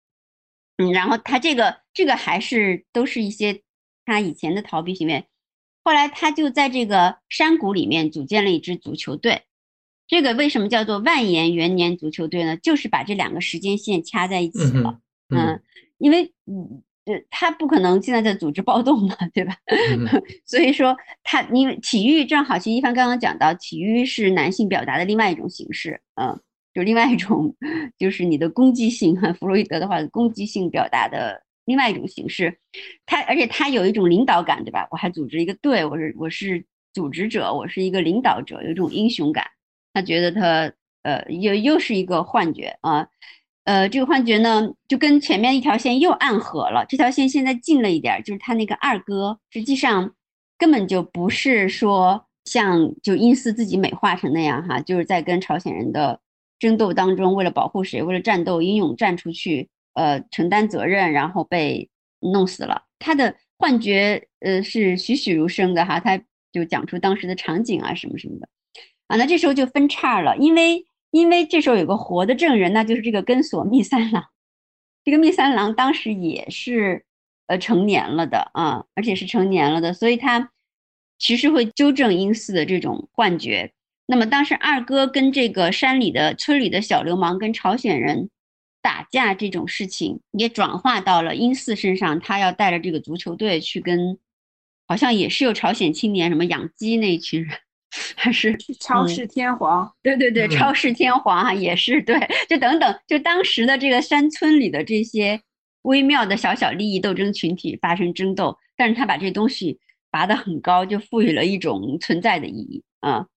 [0.77, 3.61] 嗯，然后他这个这个还是都是一些
[4.05, 5.25] 他以前的逃避行为。
[5.83, 9.43] 后来他就在这个山谷里面组建了一支足球队。
[10.07, 12.57] 这个为什么叫做万延元年足球队呢？
[12.57, 14.99] 就是把这两个时间线掐在一起了。
[15.29, 15.61] 嗯，
[15.97, 16.81] 因为嗯。
[17.05, 19.55] 呃，他不可能现在在组织暴动嘛，对吧？
[20.43, 26.41] 所以说他因为体育正好，其实一帆刚刚讲到，体育是男性表达的另外一种形式，嗯，
[26.75, 27.55] 就另外一种，
[27.97, 32.59] 就是你的攻击性哈， 弗洛伊德的话，攻击性表达的另外一种形式。
[33.05, 34.85] 他而且他有一种领导感，对吧？
[34.91, 39.45] 我还组织一个队，我是我是组织者，我是一个领导者，有一种英雄感。
[39.93, 40.69] 他觉得他
[41.03, 43.07] 呃，又又是一个幻觉啊。
[43.63, 46.85] 呃，这个幻觉呢，就跟前面一条线又暗合了。
[46.89, 50.13] 这条线现在近了一点，就是他那个二哥，实际上
[50.57, 56.19] 根本就不是说像就因斯自己美化成那样哈，就是在跟朝鲜人的
[56.59, 61.89] 争斗当中，为了保护谁，为了战斗，英勇站出去，呃，承担责任，然后被
[62.19, 62.83] 弄死了。
[62.99, 68.49] 他的幻觉，呃，是栩栩如生的哈，他就讲出当时的场景啊，什么什么的，
[69.07, 70.85] 啊，那这时候就分叉了，因为。
[71.11, 74.25] 因为这时候有个活的证人，那就是这个根索密三郎。
[75.05, 77.05] 这个密三郎当时也是
[77.47, 80.51] 呃成年了的啊，而且是成年了的，所以他
[81.17, 83.71] 其实会纠正英四的这种幻觉。
[84.05, 88.29] 那么当时二哥跟这个山里的村里的小流氓跟朝鲜人
[88.81, 94.17] 打架这种事情，也转化到了英四身上，他要带着这个足球队去跟，
[94.87, 97.57] 好像也是有朝鲜青年什么养鸡那一群人。
[98.17, 105.39] 还是超市天皇，对对对，超市天皇啊，也是对，就等等，就当时的这个山村里的这些
[105.83, 109.79] 微妙的小小利益斗争群体发生争斗，但是他把这东西
[110.11, 113.27] 拔得很高，就赋予了一种存在的意义啊。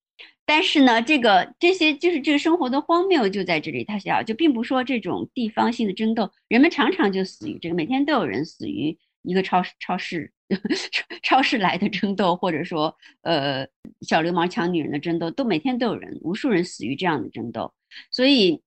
[0.48, 10.32] 但是呢，这个这些就是这个生活的荒谬就在这里，他想就并不说这种地方性的争斗，人们常常就死于这个，每天都有人死于一个超市超市。
[11.22, 13.66] 超市来的争斗，或者说，呃，
[14.00, 17.70] 小流氓抢女人的争斗，都每天都有人，无数人死于这样的争斗。
[18.11, 18.62] 所以，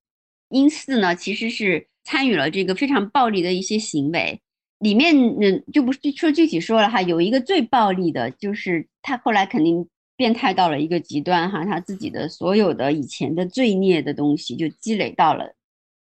[0.50, 4.40] 因四呢，其实是参与了这个非常暴力的一些行为。
[4.78, 9.88] 里面，嗯，就不说具体说了哈，有一个最暴力的，就是他后来肯定
[10.22, 15.52] 变态到了一个极端哈，他自己的所有的以前的罪孽的东西就积累到了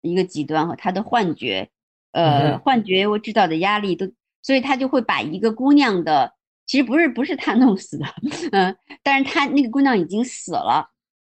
[0.02, 1.69] 一个极端和，他的幻觉，
[2.12, 4.12] 呃，幻觉我制造的压力都。
[4.43, 6.34] 所以他就会把一个姑娘的，
[6.65, 8.06] 其实不是不是他弄死的，
[8.52, 10.89] 嗯，但是他那个姑娘已经死了，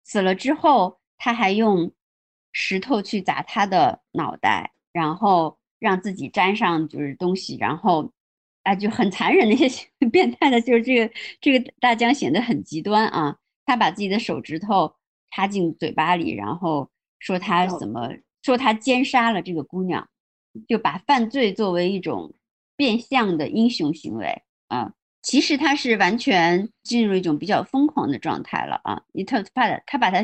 [0.05, 1.91] 死了之后，他还用
[2.53, 8.13] 石头去砸她的脑袋，然后让自己沾上就是东西，然后，
[8.63, 14.95] 啊，就很残忍那些 变态的，就是这个这个大江显得很极端啊，他把自己的手指头
[15.31, 18.09] 插进嘴巴里，然后说他怎么
[18.41, 20.07] 说他奸杀了这个姑娘，
[20.67, 22.33] 就把犯罪作为一种
[22.75, 24.93] 变相的英雄行为啊。
[25.21, 29.03] 其实他是完全进入一种比较疯狂的状态了啊！
[29.13, 30.21] 你他他他把他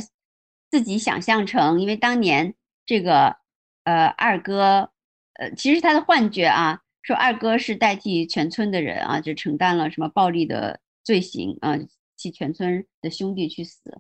[0.69, 2.53] 自己想象成，因为当年
[2.85, 3.37] 这个
[3.85, 4.91] 呃二哥，
[5.35, 11.77] 呃其实他的幻觉啊，说二哥是代替全村的人啊，就承担了什么暴力的罪行啊，
[12.17, 13.99] 替全村的兄弟去死，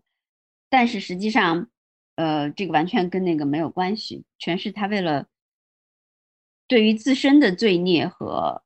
[0.69, 1.69] 但是实际上，
[2.15, 5.27] 呃这个完全跟那个没有关系，全是他为了
[6.67, 8.63] 对于自身的罪孽和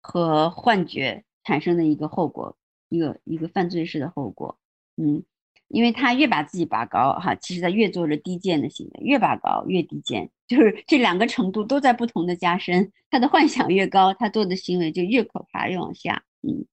[0.00, 1.22] 和幻觉。
[1.48, 4.58] 产生的一个后果，一个一个犯罪式的后果，
[4.96, 5.22] 嗯，
[5.68, 12.92] 因为他越把自己拔高，哈，其实他越做着低贱的行为，越拔高越低贱，就是这两个程度都在不同的加深。
[13.10, 16.66] 他的幻想越高，他做的行为就越可怕，越往下，嗯，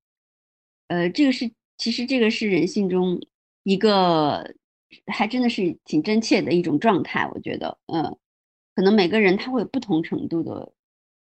[0.88, 3.20] 呃，这个是其实这个是人性中
[3.64, 4.54] 一个
[5.08, 8.18] 还真的是挺真切的一种状态，我觉得，嗯，
[8.76, 10.72] 可能每个人他会有不同程度的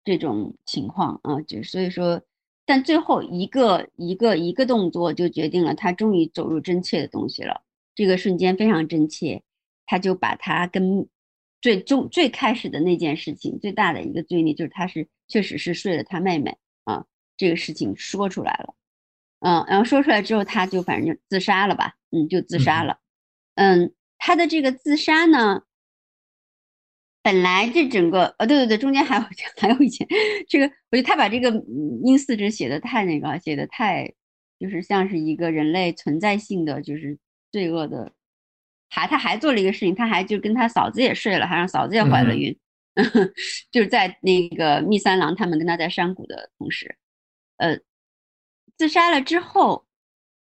[0.03, 2.21] 这种情况啊，就所以说。
[2.65, 7.61] 但最后一个一个一个动作就决定了他终于走入真切的东西了。
[7.95, 9.41] 这个瞬间非常真切，
[9.85, 11.07] 他就把他跟
[11.61, 17.05] 最终最开始的那件事情最大的一个罪孽，就是他是确实是睡了他妹妹啊，
[17.37, 18.73] 这个事情说出来了，
[19.41, 22.97] 嗯，然后说出来之后，他就反正就自杀了吧，嗯，就自杀了，
[23.55, 25.63] 嗯，他的这个自杀呢。
[27.23, 29.23] 本来这整个呃，对对对，中间还有
[29.57, 30.05] 还有一件，
[30.47, 31.49] 这个我觉得他把这个
[32.03, 34.13] 阴四值写的太那个，写的太
[34.59, 37.17] 就是像是一个人类存在性的就是
[37.49, 38.11] 罪恶的，
[38.89, 42.53] 还他还做了一个事情，他还就跟他嫂子也睡了，还让嫂子也怀了孕，
[43.71, 46.93] 就是在那个密三郎他们跟他在山谷的同时，
[47.57, 47.79] 呃，
[48.77, 49.85] 自杀了之后，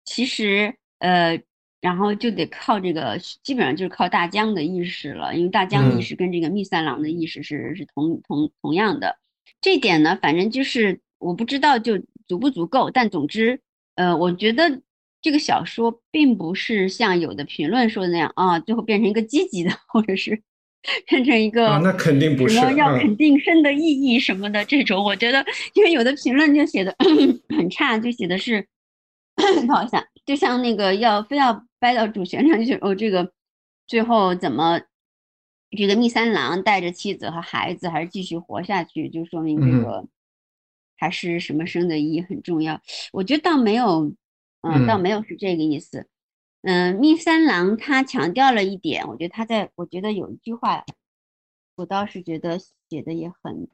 [0.04, 1.40] 其实呃。
[1.82, 9.18] 然后就得靠这个，基本上就是靠大江的意识了，因为大江意识跟这个密三郎的意识是是同同同样的。
[9.60, 13.60] 这点呢，反正就是我不知道就足不足够，但总之，
[13.96, 14.82] 呃，我觉得
[15.22, 20.42] 这个小说并不是像有的评论说的那样啊，最后变成一个积极的，或者是
[21.08, 25.04] 变成一个那肯定不是要肯定生的意义什么的这种。
[25.04, 26.96] 我觉得，因为有的评论就写的
[27.56, 28.66] 很差，就写的是
[29.74, 31.66] 好像就像那个要非要。
[31.82, 33.34] 掰到主旋律就是哦，这个
[33.88, 34.80] 最后怎么
[35.72, 40.06] 这个密三郎带着妻子和孩子还是继续活下去，就说明这个
[40.96, 42.80] 还是什么生的意义很重要。
[43.12, 44.14] 我觉得倒没有，
[44.62, 46.08] 嗯，倒没有是这个意思。
[46.62, 50.86] 嗯，密三郎他强调了一点，我觉得他在我觉得有一句话，
[51.78, 53.68] 我倒是觉得写的也很，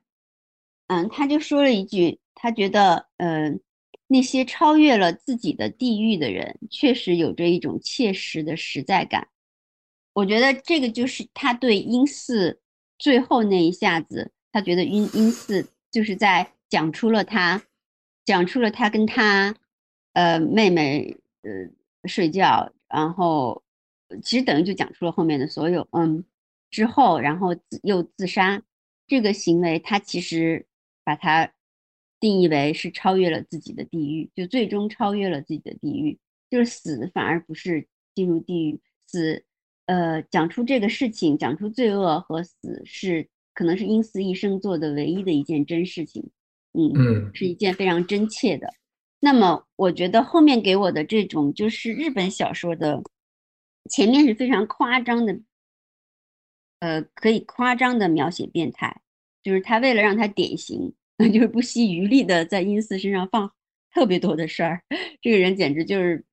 [0.87, 3.59] 嗯，他就说了一句，他觉得嗯。
[4.07, 9.27] 那些超越了自己的地域的人，确实有着一种切实的实在感。
[10.13, 12.61] 我觉得这个就是他对英四
[12.97, 17.61] 最后那一下子，他觉得英英四就是在讲出了他，
[18.23, 19.53] 讲出了他跟他，
[20.13, 23.61] 呃，妹妹呃睡觉，然后
[24.23, 26.23] 其实等于就讲出了后面的所有，嗯，
[26.71, 28.63] 之后然后又自杀
[29.05, 30.65] 这个行为，他其实
[31.03, 31.51] 把他。
[32.19, 36.17] 定义为是超越了自己的地狱，就最终超越了自己的地狱，
[36.49, 39.45] 就是死反而不是进入地狱，死，
[39.85, 46.29] 呃，讲出这个事情，讲出罪恶和死是可能是因斯一生做的唯一的一件真事情，
[46.73, 48.73] 嗯嗯，是一件非常真切的。
[49.19, 53.01] 那么我觉得后面给我的这种就是日本小说的
[53.89, 55.39] 前面是非常夸张的，
[56.79, 59.01] 呃，可以夸张的描写变态，
[59.43, 60.93] 就是他为了让他典型。
[61.17, 63.51] 那 就是不惜余力的在阴司身上放
[63.91, 64.83] 特别多的事儿，
[65.21, 66.23] 这个人简直就是，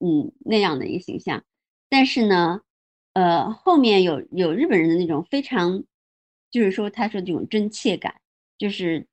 [0.00, 1.42] 嗯，那样的一个形象。
[1.88, 2.60] 但是呢，
[3.14, 5.84] 呃，后面有有日本人的那种非常，
[6.50, 8.20] 就是说他说这种真切感，
[8.58, 9.06] 就是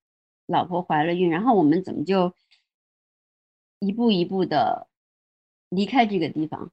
[0.45, 2.33] 老婆怀了孕，然后我们怎么就
[3.79, 4.87] 一步一步的
[5.69, 6.71] 离开这个地方，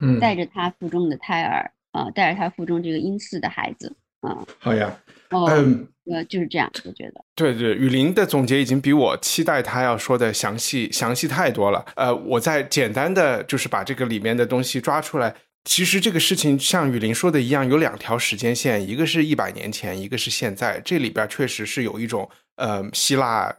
[0.00, 3.96] 嗯，带着他腹中的胎儿啊，带着他腹中这个阴司的孩子。
[4.24, 4.96] 嗯，好呀，
[5.30, 11.84] 嗯，呃，就是这样，我觉得，对对，雨林的总结已经比我期待他要说的详细详细太多了。
[11.96, 15.34] 呃，我再简单的就是把这个里面的东西抓出来。
[15.64, 20.80] 其实这个事情像雨林说的一样，有两条时间线，一个是一百年前，一个是现在。
[20.84, 23.54] 这里边确实是有一种呃希腊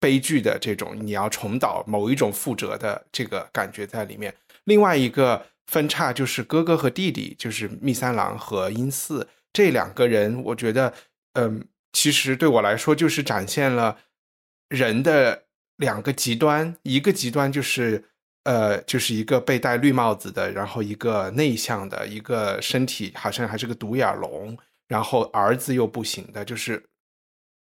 [0.00, 4.34] 悲剧的这种你要重蹈某一种覆辙的这个感觉在里面。
[4.64, 9.28] 另外一个分叉就是哥哥和弟弟，就是密三郎和英四。
[9.54, 10.92] 这两个人，我觉得，
[11.32, 13.96] 嗯，其实对我来说，就是展现了
[14.68, 15.44] 人的
[15.76, 16.76] 两个极端。
[16.82, 18.04] 一个极端就是
[18.42, 26.90] 呃，就是一个被戴绿帽子的，然后一个内向的，一个身体好像还是个独眼龙，然后儿子又不行的，就是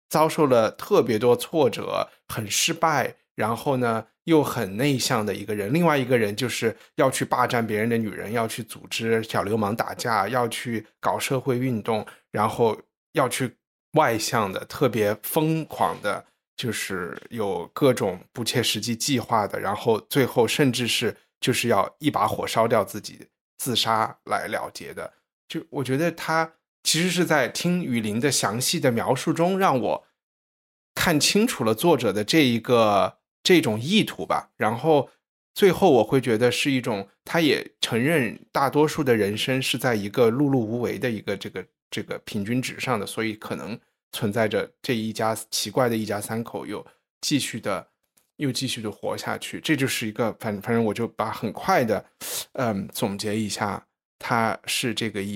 [0.09, 5.73] 遭受了特别多挫折，很失败，然后呢又很内向的一个人。
[5.73, 12.79] 另外一个人就是要去霸占别人的女人，要去组织小流氓打架，要去搞社会运动，然后
[13.13, 13.55] 要去
[13.93, 16.25] 外向的，特别疯狂的。
[16.55, 25.11] 就是有各种不切实际计划的，然后最后甚至是就是要一把火烧掉自己自杀来了结的。
[25.47, 26.53] 就我觉得他
[26.83, 30.07] 其实是在听雨林的详细的描述中，让我
[30.93, 34.49] 看清楚了作者的这一个这种意图吧。
[34.57, 35.09] 然后
[35.53, 43.79] 最后我会觉得是一种，他也承认大多数的人生是在一个碌碌无为的一个这个这个平均值上的，所以可能。
[44.15, 46.85] 存在着这一家奇怪的一家三口又
[47.21, 47.87] 继续的
[48.35, 52.05] 又继续的活下去，这就是一个反反正我就把很快的
[52.51, 53.83] 嗯总结一下，
[54.19, 55.35] 它是这个意。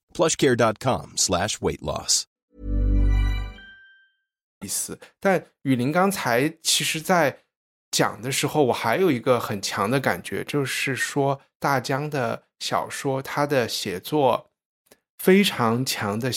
[0.13, 2.23] plushcare.com slash weight loss.
[4.63, 7.39] 意思，但雨林刚才其实在
[7.89, 14.51] 讲的时候，我还有一个很强的感觉，就是说大江的小说，他的写作
[15.17, 16.31] 非常强的，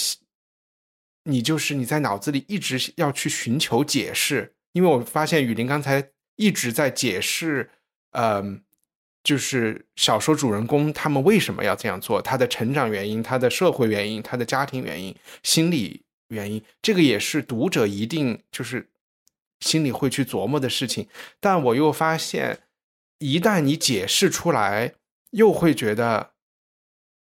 [1.24, 7.70] 你就是你在脑子里一直要去寻求解释，因为我发现雨林刚才一直在解释，
[8.12, 8.63] 嗯，
[9.24, 18.90] 就是小说主人公他们为什么要这样做，他的成长原因、他的社会原因、他的家庭原因、心理原因，这个也是读者一定就是。
[19.60, 21.08] 心里会去琢磨的事情，
[21.40, 22.64] 但我又发现，
[23.18, 24.94] 一旦你解释出来，
[25.30, 26.32] 又会觉得，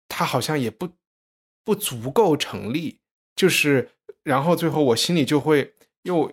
[0.07, 0.91] 他好像也不
[1.65, 3.01] 不足够成立。
[3.35, 3.91] 就是，
[4.23, 6.33] 然后最后我心里就会又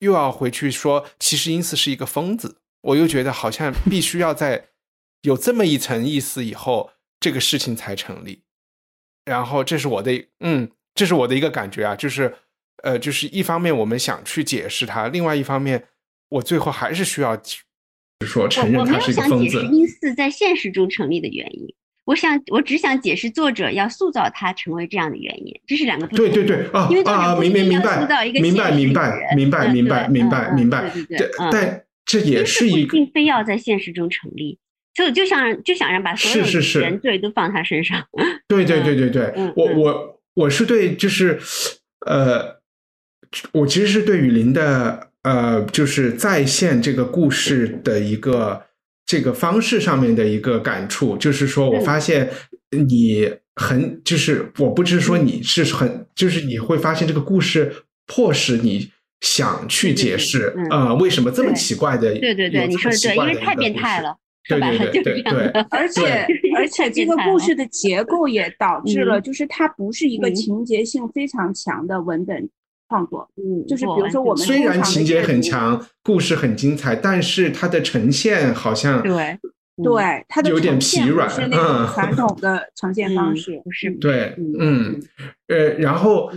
[0.00, 2.60] 又要回去说，其实因此是一个疯子。
[2.82, 4.68] 我又觉得好像必须要在
[5.22, 8.42] 有这么一层意思以后，这个事情才成立。
[9.24, 12.34] 然后这是我的，嗯，这是我的一个感觉啊，就是。
[12.82, 15.84] 呃，就是一方面我们想去解释它，另外一方面，
[16.30, 17.40] 我最后还是需要
[18.26, 19.62] 说承认他是一个疯子。
[19.70, 21.72] 因四在现实中成立的原因，
[22.06, 26.26] 我想我只想解释作者要塑造他成为这样的原因，这是两个不同。
[26.26, 27.36] 对对对啊啊！
[27.36, 28.00] 明明明白，
[28.32, 30.90] 明白明白明白明白明白明白。
[31.08, 34.58] 对但这也是一并非要在现实中成立，
[34.94, 38.02] 就就想就想让把所有的原罪都放他身上。
[38.48, 41.38] 对对对对对，我我我是对，就是
[42.06, 42.60] 呃。
[43.52, 48.62] 我其实是对雨林的呃，就是再现这个故事的一个
[49.06, 52.28] 这个方式上面的一个感触，就是说我发现
[52.72, 57.72] 你很，就是我不是说你是很，就是你会发现这个故事
[58.06, 58.90] 迫使你
[59.22, 62.12] 想去解释啊，为什么这么奇怪的？
[62.18, 64.14] 对对对，你说的对，因为太变态了，
[64.48, 66.26] 对对对对对，而且
[66.56, 72.48] 而 且这个故事的结构也导致了，就是它不是一个情节性非常强的文本。
[72.88, 79.38] 创作，嗯，就是比如说我们虽然情节很强，故事很精彩，但是它的呈现好像对
[79.82, 83.90] 对，它的有点疲软，是那种传统的呈现方式，不是？
[83.92, 85.00] 对，嗯，
[85.48, 86.30] 呃，然后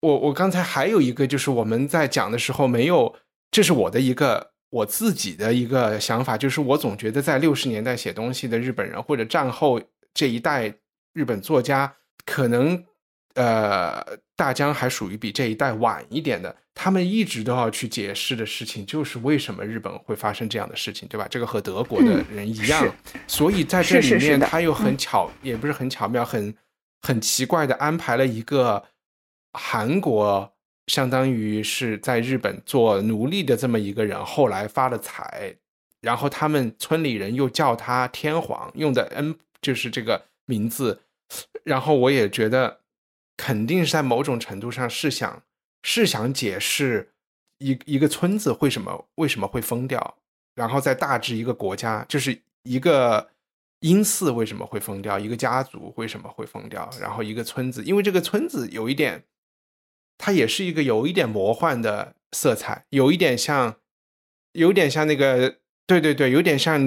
[0.00, 3.14] 我我刚才还有一个，就是我们在讲的时候没有，
[3.50, 9.80] 这是我的一个我自己的一个想法，就是我总觉得在六十年代写东西的日本人，或者战后
[10.12, 10.74] 这一代
[11.12, 11.94] 日本作家，
[12.26, 12.84] 可能。
[13.34, 14.04] 呃，
[14.36, 21.26] 大江还属于比这一代晚一点的，他们一直都要去解释的事情，就是为什么日本会发生这样的事情，对吧？
[21.30, 22.86] 这个和德国的人一样，
[23.26, 26.54] 所以在这里面他又很巧，也不是很巧妙，很
[27.00, 28.84] 很奇怪的安排了一个
[29.54, 30.51] 韩国，
[30.88, 35.54] 相当于是在日本做奴隶的这么一个人，后来发了财，
[36.00, 41.00] 然后他们村里人又叫他天皇，用的 N 就是这个名字，
[41.64, 42.80] 然后我也觉得
[43.36, 45.42] 肯定是在某种程度上是想
[45.82, 47.12] 是想解释
[47.58, 50.18] 一一个村子为什么为什么会疯掉，
[50.56, 53.30] 然后再大致一个国家就是一个
[53.80, 59.24] 阴寺为什么会疯掉，一个家族为什么会疯掉，然后一个村子，因为这个村子有一点，
[60.18, 63.76] 它也是一个有一点魔幻的色彩，有一点像。
[64.54, 66.78] 有点像那个，对对对，有点像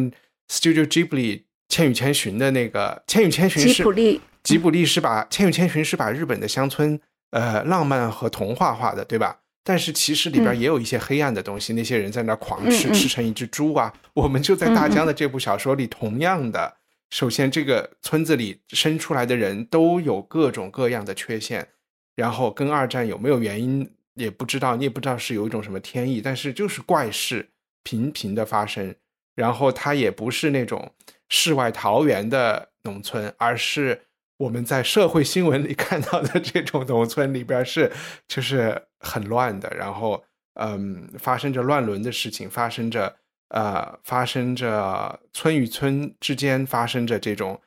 [0.47, 1.07] Studio Ghibli
[1.67, 7.01] 《千与千寻》的那个《千与千寻》是吉卜力，吉卜力是把《千与千寻》是把日本的乡村
[7.31, 9.39] 呃浪漫和童话化的，对吧？
[9.63, 13.91] 但是其实里边也有一些黑暗的东西，那些人在那狂吃，吃成一只猪啊！
[14.13, 16.77] 我们就在大江的这部小说里，同样的，
[17.09, 21.69] 首先这个村子里生出来的人都有各种各样的缺陷，
[22.15, 27.49] 然后跟二战有没有原因也不知道，你也不知道是有一种什么天意，但是就是怪事。
[27.87, 28.95] 频频的发生，
[29.35, 30.91] 然后它也不是那种
[31.29, 34.07] 世外桃源的农村，而是
[34.37, 37.91] 我们在社会新闻里 看到的这种农村里边是
[38.27, 40.23] 就是很乱的，然后
[40.55, 43.15] 嗯，发生着乱伦的事情，发生着
[43.49, 47.61] 呃，发生着村与村之间发生着这种，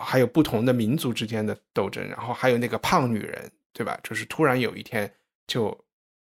[0.00, 4.00] 还有不同的民族之间的斗争，然后还有那个胖女人，对吧？
[4.02, 5.12] 就是突然有一天
[5.46, 5.84] 就。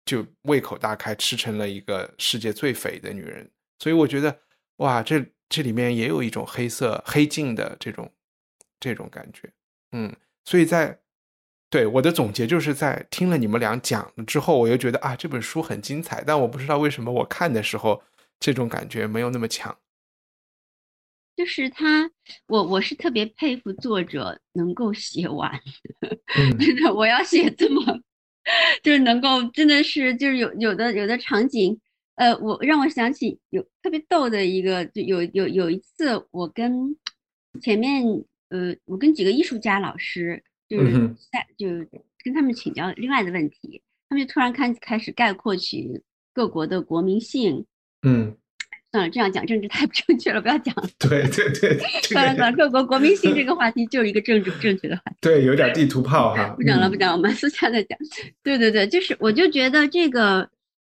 [0.06, 4.40] 就胃口大开，吃成了一个世界最肥的女人，所以我觉得，
[4.78, 8.12] 哇，这这里面也有一种黑色黑镜的这种
[8.80, 9.48] 这种感觉，
[9.92, 10.12] 嗯，
[10.46, 11.00] 所以在
[11.70, 18.02] 对我的总结就是在听了你们俩讲了之后，我又觉得啊，这本书很精彩，但我不知道为什么我看的时候
[18.40, 19.78] 这种感觉没有那么强。
[21.40, 22.12] 就是他，
[22.48, 25.50] 我我是特别佩服作者能够写完，
[26.60, 27.82] 真的，我要写这么。
[28.84, 31.80] 就是能够，真的是，就是有有的有的场景，
[32.16, 36.94] 呃，我让我想起有特别逗的一个，就有有有一次，我跟
[37.62, 38.04] 前面，
[38.50, 40.92] 呃，我跟几个艺术家老师，就是
[41.32, 41.70] 在就
[42.22, 45.88] 跟他们请教另外的问题，他们就突然开开始概括起
[46.34, 47.66] 各国的国民性，
[48.02, 48.36] 嗯。
[48.92, 50.74] 算了，这样讲政治太不正确了，不要讲。
[50.98, 51.78] 对对对，
[52.10, 55.18] 算了算了，各国国民性这个话题就是一个政治不正确的话题。
[55.22, 56.50] 对，有点地图炮哈。
[56.58, 57.98] 不讲了，不讲，我们私下再讲。
[58.42, 60.50] 对对对，就是我就觉得这个，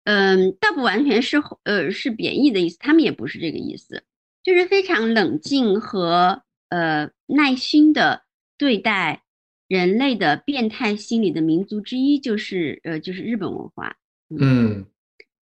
[0.05, 4.01] 嗯，倒不完全是呃是贬义的意思，他们也不是这个意思，
[4.43, 8.23] 就是非常冷静和呃耐心的
[8.57, 9.21] 对待
[9.67, 13.95] 人类的变态心理的民族之一，就是呃就是日本文化。
[14.39, 14.85] 嗯。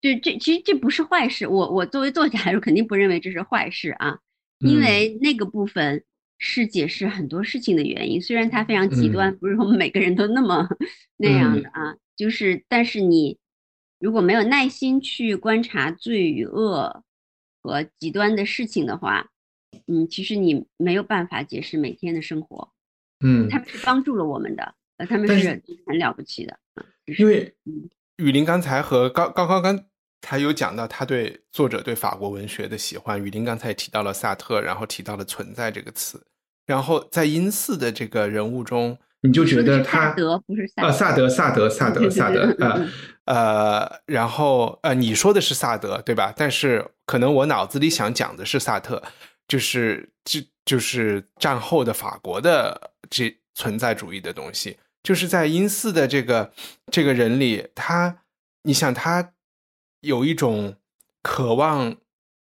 [0.01, 4.19] 就这其实这不是坏事，我我作为作家来说肯定不认为这是坏事啊，
[4.59, 6.05] 因为那个部分
[6.39, 10.69] 是解释很多事情的原因，虽然它非常极端，不是我们每个人都那么
[11.17, 13.39] 那样的啊，就是但是你
[13.99, 17.03] 如果没有耐心去观察罪与恶
[17.61, 19.29] 和极端的事情的话，
[19.89, 22.73] 嗯，其实你没有办法解释每天的生活，
[23.19, 26.87] 嗯，他们是帮助了我们的，呃，他们是很了不起的啊，
[27.19, 27.53] 因为
[28.19, 29.85] 雨林刚才和刚刚刚刚。
[30.21, 36.21] 才有讲到他对作者对法国文学的喜欢，雨林刚才也提到了萨特，然后提到了“存在”这个词，
[36.67, 42.85] 然后在阴寺的这个人物中，你就觉得他萨德不是啊，萨德萨德萨德萨德啊
[43.27, 46.35] 呃，然后呃，你说的是萨德对吧？
[46.37, 49.01] 但是可能我脑子里想讲的是萨特，
[49.47, 56.53] 就是就就是战后的法国的这存在主义的东西，就是在阴四的这个
[56.91, 58.25] 这个人里，他
[58.63, 59.33] 你想他。
[60.03, 60.77] 有一种
[61.23, 61.97] 渴望，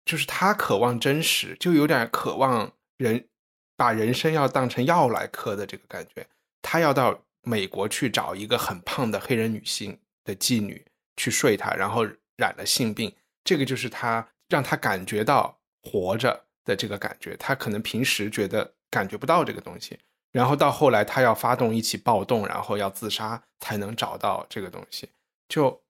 [0.04, 3.28] 就是他渴望真实，就有点渴望人
[3.76, 6.26] 把人生要当成药来嗑的这个感觉。
[6.62, 10.84] 他要到美国去找一个很胖的黑人女性的妓女
[11.16, 12.04] 去睡她，然后
[12.36, 13.14] 染了性病。
[13.44, 17.36] 这个就是他让他感觉到活着的这个感觉。
[17.36, 19.96] 他可能平时觉得感觉不到这个东西，
[20.34, 25.08] 然后到后来他要发动一起暴动，然后要自杀才能找到这个东西。
[25.48, 25.80] 就。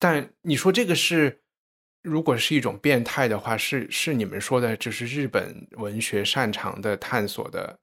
[0.00, 1.40] 但你说这个是，
[2.02, 7.80] 如果是一种变态的话，是是你们说的，就是日本文学擅长的探索的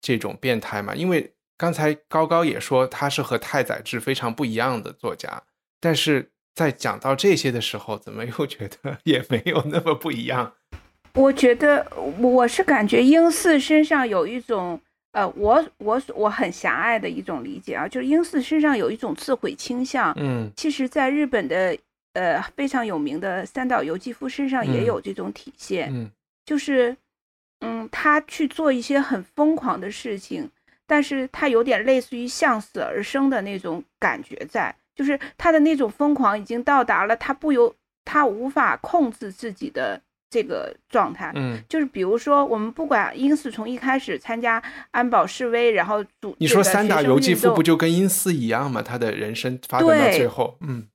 [0.00, 0.96] 这种变态吗？
[0.96, 5.44] 因为刚才高高也说他是和太宰治非常不一样的作家，
[5.78, 10.54] 但是在讲到这些的时候，怎么又觉得也没有那么不一样？
[11.14, 11.88] 我觉得
[12.18, 14.80] 我是感觉英四身上有一种。
[15.12, 20.12] 呃，我我我很狭隘的一种理解啊，就是英四身上有一种自毁倾向。
[20.16, 21.76] 嗯，其实，在日本的
[22.12, 25.90] 呃非常有名的三岛由纪夫身上也有这种体现。
[25.92, 26.10] 嗯，
[26.44, 26.96] 就是
[27.60, 30.50] 嗯，他去做一些很疯狂的事情，
[30.86, 40.00] 但是他有点类似于向死而生的那种感觉在，就是他的那种疯狂已经到达了他不由他无法控制自己的
[40.30, 41.32] 这个状态。
[41.34, 48.82] 嗯，就是比如说，我们不管英四从一开始参加安保示威，然后组你说三打游击夫不就跟英四一样吗？
[48.82, 50.86] 他的人生发展到最后，嗯。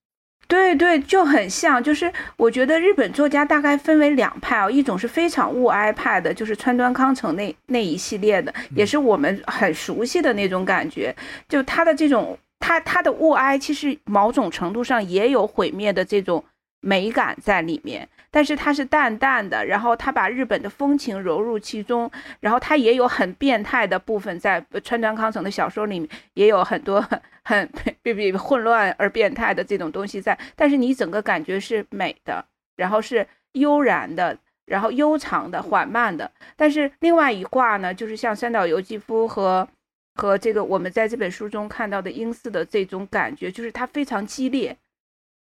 [0.46, 11.16] 对对，就很像，就是我觉得日本作家大概分为两派哦，一种是非常物哀派的，就是川端康成那那一系列的，也是我们很熟悉的那种感觉。
[11.48, 16.44] 就他的这种，他他的物哀其实某种程度上也有毁灭的这种
[16.82, 18.08] 美感在里面。
[18.34, 22.10] 但是它是淡淡的，然后他把日本的风情融入其中，
[22.40, 27.00] 然后他也有很变态的部分在川端康成的小说里面，也有很多
[27.44, 27.70] 很
[28.02, 30.36] 比比混乱而变态的这种东西在。
[30.56, 32.44] 但是你整个感觉是美的，
[32.76, 36.32] 然后是悠然的，然后悠长的、缓慢的。
[36.56, 39.68] 但是另外一卦呢，就是像三岛由纪夫和
[40.16, 44.76] 和这个我们在这本书中看到的英寺的这种感觉，就是它非常激烈。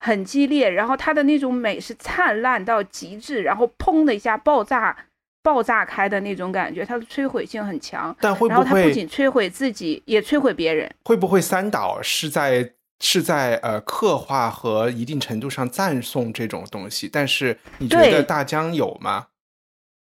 [0.00, 4.94] 很激烈，然后它的那种美是灿烂到极致，然后砰的一下爆炸，
[5.42, 8.14] 爆炸开的那种感觉，它的摧毁性很强。
[8.20, 8.64] 但会不会？
[8.64, 10.94] 它不仅摧毁自己，也摧毁别人。
[11.04, 17.08] 会不会三岛是在是在呃刻画和一定程度上赞颂这种东西？
[17.10, 19.28] 但是你觉得大江有吗？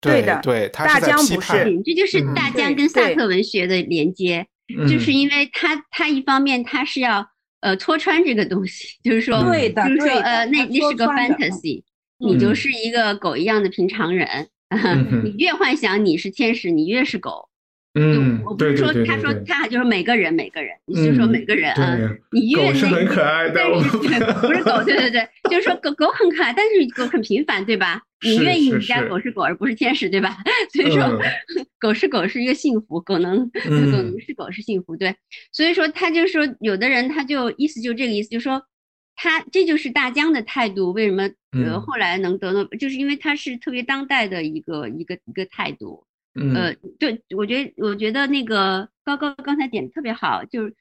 [0.01, 4.47] 对的，对，大江不是，这就是大江跟萨特文学的连接，
[4.87, 7.31] 就是因为他他一方面他是要。
[7.61, 11.82] 呃，戳穿这个东西，就是说，对的，就是说，呃，那那是个 fantasy，
[12.18, 14.48] 你就是一个狗一样的平常人，
[15.24, 17.47] 你越幻想你是天使，你越是狗。
[17.99, 21.99] 嗯，我不是说，他说他就是每个人，每个人，你就说每个人啊，
[22.30, 23.61] 你越是很可爱的，
[24.40, 28.03] 不是狗，对对对，就是说狗狗很可爱，但是狗很平凡，对吧？
[28.24, 30.36] 你愿意你家狗是狗而不是天使，对吧？
[30.74, 31.20] 所以说，
[31.78, 35.14] 狗是狗是一个幸福，狗能狗能是狗是幸福，对。
[35.53, 38.61] 所以说，他就说，有的人他就意思就这个意思，就说
[39.14, 46.05] 他这就是大江的态度，为什么呃后来能得到，就是因为他是特别当代的一个一个一个态度。
[46.35, 50.74] 呃，对，我觉得我觉得那个高高刚才点的特别好，就是，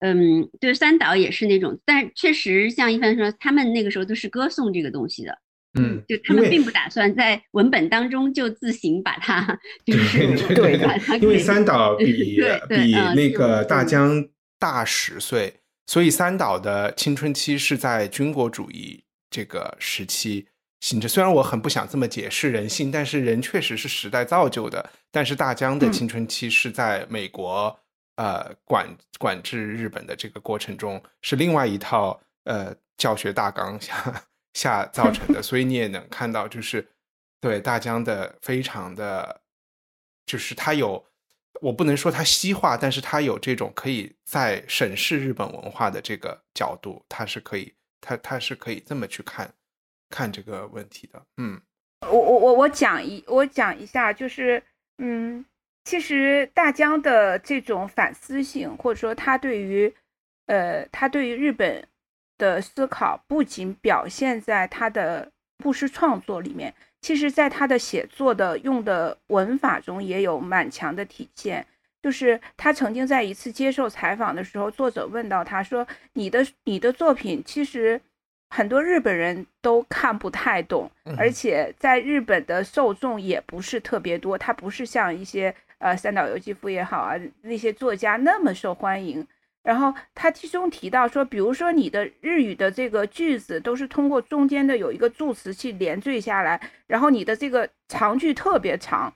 [0.00, 5.38] 嗯，对，三岛也是那种，但确实像一帆说，他们那个时候都是歌颂这个东西的，
[5.78, 10.78] 嗯，就他们并不打算在文本当中就自行把它， 就是对，
[11.20, 14.28] 因为三岛比比那个大江
[14.58, 15.54] 大十岁，
[15.86, 20.46] 所以三岛的青春期是在军国主义这个时期。
[20.80, 24.90] 性质虽然我很不想这么解释人性，但是人确实是时代造就的。
[25.10, 27.78] 但是大江的青春期是在美国
[28.16, 34.24] 呃管管制日本的这个过程中，是另外一套呃教学大纲下
[34.54, 35.42] 下造成的。
[35.44, 36.88] 所以你也能看到，就是
[37.40, 39.42] 对大江的非常的，
[40.24, 41.04] 就是他有
[41.60, 49.52] 我不能说他西化，但是他有这种可以在审视日本文化的这个角度，他是可以他他是可以这么去看。
[50.10, 51.60] 看这个问题的，嗯，
[52.00, 54.60] 我我我我讲一我讲一下，就是
[54.98, 55.44] 嗯，
[55.84, 59.94] 其实大江的这种反思性，或者说他对于
[60.46, 61.86] 呃他对于日本
[62.36, 65.30] 的思考，不仅表现在他的
[65.62, 71.64] 故事创作里面，其实在他的写作的用的文法中也有蛮强的体现。
[72.02, 78.00] 就是他曾经在一次接受采访的时候，作者问到他说：“你的你的作品其实。”
[78.50, 89.26] 很多日本人都看不太懂，而且在日本的受众也不是特别多，它不是像一些呃三岛由纪夫也好啊那些作家那么受欢迎。
[89.62, 99.12] 然后他其中提到说，比如说你的日语的这个句子都是通过中间的有一个助词去连缀下来，然后你的这个长句特别长，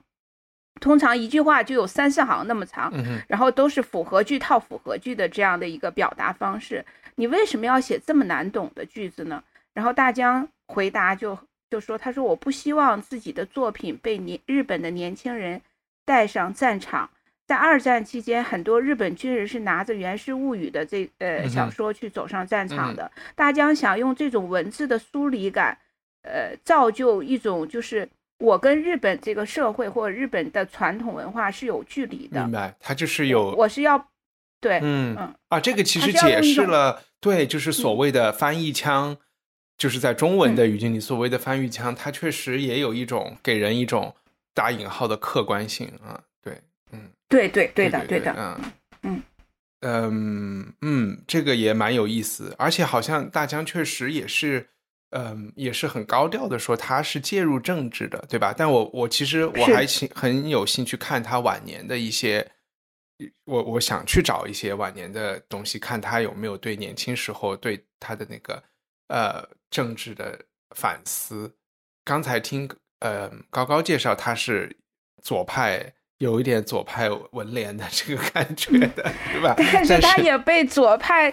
[0.83, 2.93] 通常一句话就有三四行那么长，
[3.27, 6.85] 然后都是复合句套复合句的这样的一个表达方式。
[7.17, 9.43] 你为什么要写这么难懂的句子呢？
[9.73, 11.39] 然后大江回答就
[11.71, 15.61] 就说：“他说我不希望自己的作品被年日本的年轻人
[16.05, 17.11] 带上战场。
[17.47, 23.11] 在二战期间，很多日本军人是拿着《源氏物语》的这呃小说去走上战场的。
[23.35, 25.77] 大江想用这种文字的疏离感，
[26.23, 28.09] 呃，造就一种就是
[28.39, 32.41] 我跟日本这个社会或者日本的传统文化是有距离的。
[32.41, 34.09] 明白，他就是有我是要。”
[34.65, 35.35] 对，嗯嗯。
[35.51, 39.15] 啊，这个其实解释了，对，就是所谓的翻译腔，
[39.77, 44.15] 就是在中文的语境里，所谓的翻译腔，它确实也有一种给人一种
[44.55, 46.59] 打引号的客观性啊，对，
[46.93, 48.73] 嗯，对对对的对的，嗯。
[49.03, 49.23] 嗯。
[49.87, 54.67] 嗯嗯，这个也蛮有意思，而且好像大江确实也是，
[55.11, 58.55] 嗯，也是很高调的说他是介入政治的，对吧？
[58.57, 62.51] 但我我其实我还兴很有兴趣看他晚年的一些。
[63.45, 68.63] 我我想去找一些晚年的东西，看他有没有对年轻时候对他的那个
[69.09, 70.39] 呃政治的
[70.75, 71.53] 反思。
[72.05, 72.69] 刚才听
[73.01, 74.77] 呃高高介绍他是
[75.23, 79.55] 左派，有一点左派文联的这个感觉的，对吧？
[79.73, 81.33] 但是他也被左派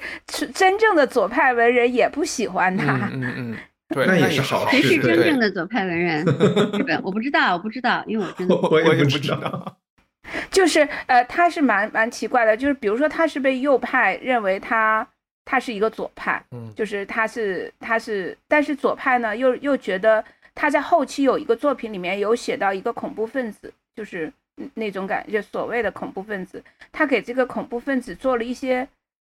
[0.54, 3.10] 真正的左派文人也不喜欢他。
[3.12, 3.58] 嗯嗯，
[3.94, 4.82] 对，那也是好事。
[4.82, 6.24] 谁是真正的左派文人？
[6.78, 9.78] 日本我不知道，我不知道，因为我真的 我也不知道。
[10.50, 15.06] 就是呃，他是蛮蛮奇怪的，就是比如说他是被右派认为他
[15.44, 20.24] 他是一个左派，嗯，就是他是他是，但是左派呢又又觉得
[20.56, 24.32] 他在后期有一个作品里面有写到一个恐怖分子，就是
[24.76, 28.88] 那种感觉，所谓的恐怖分子，他给这个恐怖分子做了一些，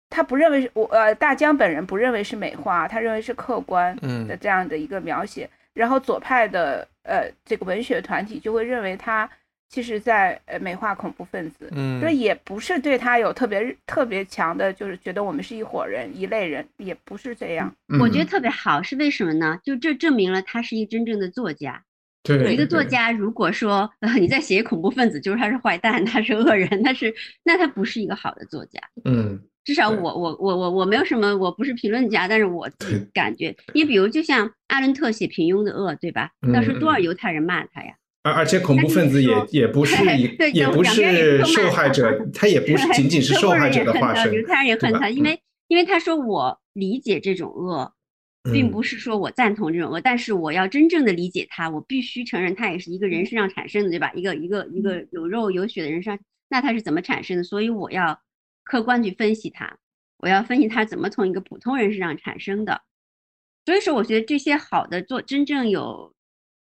[0.10, 3.96] 他不认为是我呃大江本人不认为是美化，他认为是客观
[4.28, 9.30] 的这样的一个描写，然后左派的呃这个文学团体就会认为他。
[9.76, 17.76] 其实，在呃美化恐怖分子，嗯，就也不是对他有特别特别强的，就是觉得我们是一伙人、一类人，也不是这样。
[18.00, 19.60] 我觉得特别好，是为什么呢？
[19.66, 21.84] 就这证明了他是一个真正的作家。
[22.24, 27.14] 对，一个作家，如果说你在写恐怖分子，就是他是坏蛋，他是恶人，他是
[27.44, 28.80] 那他不是一个好的作家。
[29.04, 32.70] 嗯，至少我我我我我没有什么，我不是评论家，但是我
[33.14, 36.32] 感觉，你比如就像阿伦特写平庸的恶，对吧？
[36.54, 37.94] 当时多少犹太人骂他呀？
[38.26, 44.34] 而而且恐怖分子也也不是 一也不是受害者，他也不是 仅仅是受害者的化身。
[44.34, 47.94] 犹太人也恨他，因为因为他说我理解这种恶，
[48.52, 54.12] 并不是说我赞同这种恶，但是我要真正的理解他，我必须承认他也是一个人身上产生的，对吧？
[54.16, 56.18] 一个一个一个有肉有血的人上，
[56.50, 57.44] 那他是怎么产生的？
[57.44, 58.20] 所以我要
[58.64, 59.78] 客观去分析他，
[60.18, 62.82] 我要分析他怎么从一个普通人身上产生的。
[63.68, 66.15] 所以说，我觉得这些好的做真正有。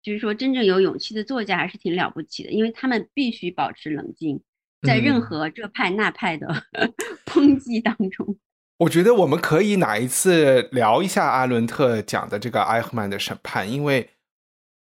[0.02, 4.40] 就是说，真正有勇气的作家还是挺了不起的，因为他们必须保持冷静，
[4.80, 6.64] 在任何这派那派的
[7.26, 8.38] 抨击当中。
[8.78, 14.08] 我觉得我们可以哪一次聊一下阿伦特讲的这个埃赫曼的审判，因为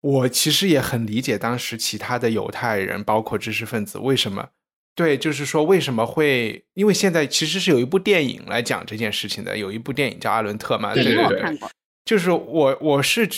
[0.00, 4.48] 我其实也很理解当时其他的犹太人，包括知识分子为什么
[4.96, 11.58] 对，就是说为什么会，因为现在其实是有一部电影来讲这件事情的，有一部电影叫《阿伦特》嘛，对对对，
[12.04, 13.28] 就是我我是。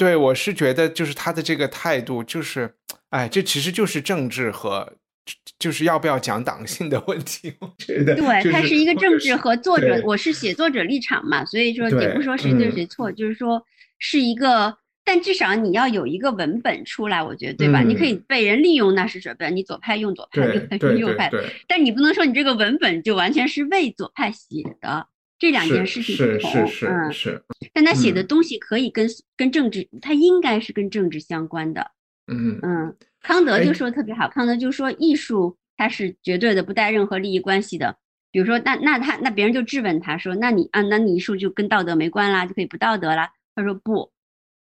[0.00, 2.74] 对，我是觉得就是他的这个态度，就是，
[3.10, 4.94] 哎，这其实就是政治和，
[5.58, 7.52] 就是要不要讲党性的问题。
[7.60, 13.62] 我觉得，对他是一个政治和作者，我是写作者立场嘛，所以说也不说谁对谁错，就是说
[13.98, 14.74] 是一个，
[15.04, 17.82] 但至少你要有一个文本出来，我觉得对吧？
[17.82, 21.30] 你可以被人利用，那是准备你左派用左派，右派用右派，
[21.68, 25.08] 但你不能说你这个文本就完全是为左派写的。
[25.40, 31.90] 这两件事情不同，嗯，是，但他写的东西可以跟跟政治，他应该是跟政治相关的，
[32.28, 32.96] 嗯嗯。
[33.22, 37.96] 康德就说特别好，康德就说艺术它是绝对的，不带任何利益关系的。
[38.30, 43.32] 比如说，那那他那别人就质问他说，那你啊，那你艺术就跟道德没关啦，就可以不道德啦？
[43.54, 44.12] 他说不，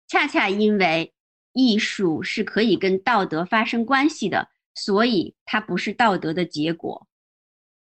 [0.08, 1.12] 恰恰因为
[1.52, 7.06] 艺术是可以跟道德发生关系的，所以它不是道德的结果。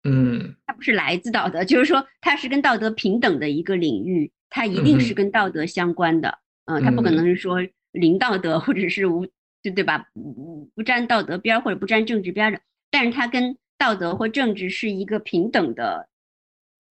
[0.04, 6.40] 嗯，它不是来自道德，就是说它是跟道德平等的一个领域，它一定是跟道德相关的。
[6.66, 7.60] 嗯，它不可能是说
[7.92, 9.26] 零道德或者是无，
[9.62, 10.08] 对对吧？
[10.14, 16.08] 不不沾道德边儿或者不沾政治边的，但是它跟道德或政治是一个平等的，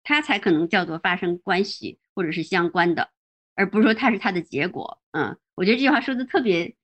[0.03, 3.09] 它才可能叫做发生关系或者是相关的，
[3.55, 4.99] 而不是说它是它的结果。
[5.11, 6.75] 嗯，我觉得这句话说的特别。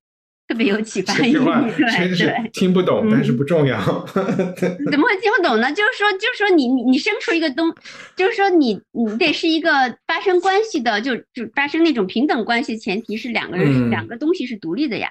[0.51, 3.79] 特别有启发意义，对对，听不懂，但是不重要。
[3.79, 5.71] 怎么会听不懂呢？
[5.71, 7.73] 就是说，就是说，你你你生出一个东，
[8.17, 9.69] 就是说，你你得是一个
[10.05, 15.07] 发生关系的，就就发生那种平等关系，前提是两个人两个东西是独立的呀。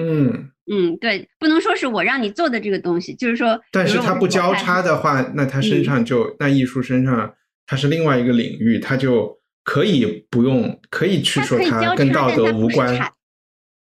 [0.00, 7.34] 嗯嗯，对，不能说是我让你做的这个东西，就是说，但是它不交叉的话，那他身上就那艺术身上，
[7.66, 12.96] 它是另外一个领域，它就可以不用，可以去说它跟道德无关。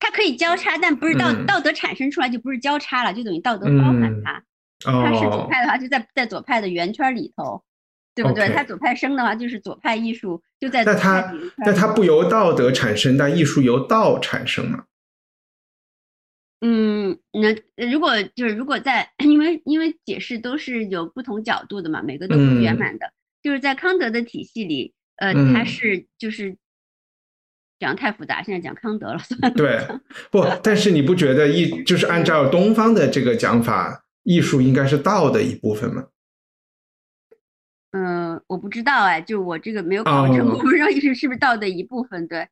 [0.01, 4.43] 它可以交叉，但不是道道德产生出来就不是交叉了，就等于道德包含它。
[4.83, 7.63] 它是左派的话，就在在左派的圆圈里头，
[8.15, 8.49] 对不对？
[8.49, 10.83] 它左派生的话，就是左派艺术就在。
[10.83, 11.33] 但它
[11.65, 14.85] 但它不由道德产生，但艺术由道产生嘛？
[16.63, 17.55] 嗯，那
[17.91, 23.13] 如果就是如果在， 因为因为解释都是有不同角度的嘛，每个都不圆满的。
[23.43, 26.57] 就是在康德的体系里，呃，它是就是。
[27.81, 29.51] 讲太复杂，现在讲康德了，算了。
[29.57, 29.81] 对，
[30.31, 36.05] 不，但是你不觉得艺就是按照东方的这个讲法，艺术应该是道的一部分吗？
[37.93, 42.29] 嗯，我不知道哎，就我这个没有考证过，不知道艺术是不是道的一部分。
[42.29, 42.47] 对，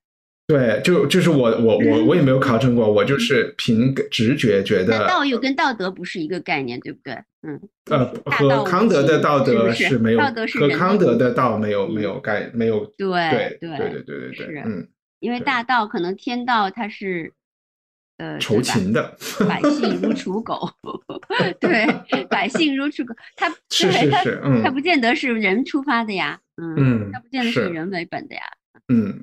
[0.49, 5.07] 对，就就是我我我我也没有考证过，我就是凭直觉觉得。
[5.07, 7.12] 道又跟道德不是一个概念，对不对？
[7.43, 7.61] 嗯。
[7.91, 12.85] 呃，和康德的道德是没有，道德是和康德的道没有没有概没有。
[12.97, 14.89] 对对对对对对对，嗯。
[15.21, 17.33] 因为大道可能天道它是
[18.19, 19.16] 呃，酬勤的
[19.49, 20.69] 百姓如刍狗，
[21.61, 21.87] 对，
[22.27, 28.43] 百姓如刍狗，他是是是，嗯，他不见得是人出发的呀，嗯，他不见得是人为本的呀，
[28.89, 29.23] 嗯，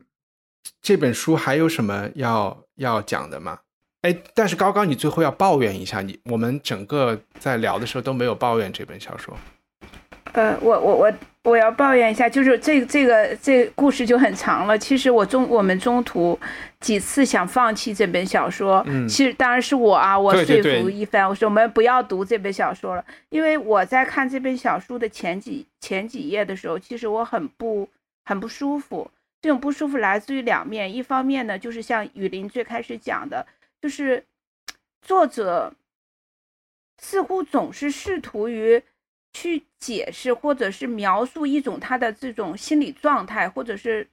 [0.82, 3.60] 这本书还有什么要要讲的吗？
[4.04, 9.38] 哎，但是高高，你最后要抱怨一下，你我们整个在聊的时候都没有抱怨这本小说。
[10.36, 11.14] 呃，我我我
[11.44, 14.78] 我要抱怨一下，就是这这个这故事就很长了。
[14.78, 16.38] 其实我中我们中途
[16.82, 27.88] 几次想放弃这本小说，嗯，其实当然是我啊，我说服一番，我说我们不要读这本小说了，因为我在看这本小说的前几前几页的时候，其实我很不
[28.26, 29.10] 很不舒服。
[29.42, 33.48] 这种不舒服来自于两面，一方面呢，就是像雨林最开始讲的，
[33.82, 34.26] 就是
[35.02, 35.74] 作者
[37.02, 38.84] 似乎总是试图于。
[39.36, 44.08] 去解释或者是描述一种他的这种心理状态，或者是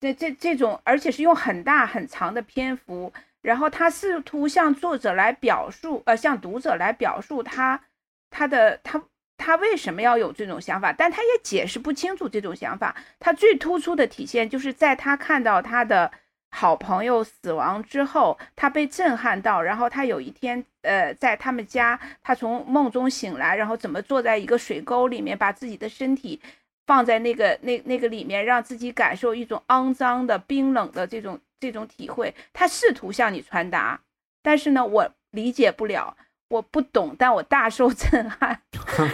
[0.00, 7.80] 这这这种，而且是用很大很长的篇幅，然后他试图向作者来表述，呃，向读者来表述他
[8.28, 9.00] 他的他
[9.36, 12.96] 他为什么要有这种想法，但他也解释不清楚这种想法。
[13.20, 16.10] 他最突出的体现就是在他看到他的。
[16.48, 26.40] 好朋友死亡之后，他被震撼到，然后他有一天，呃，在他们家，他从梦中醒来，然后怎么坐在一个水沟里面，把自己的身体
[26.86, 32.34] 放在那个那那个里面，让自己感受一种肮脏的、冰冷的这种这种体会。
[32.52, 34.00] 他试图向你传达，
[34.42, 36.16] 但是呢，我理解不了。
[36.48, 38.62] 我不懂，但我大受 震撼。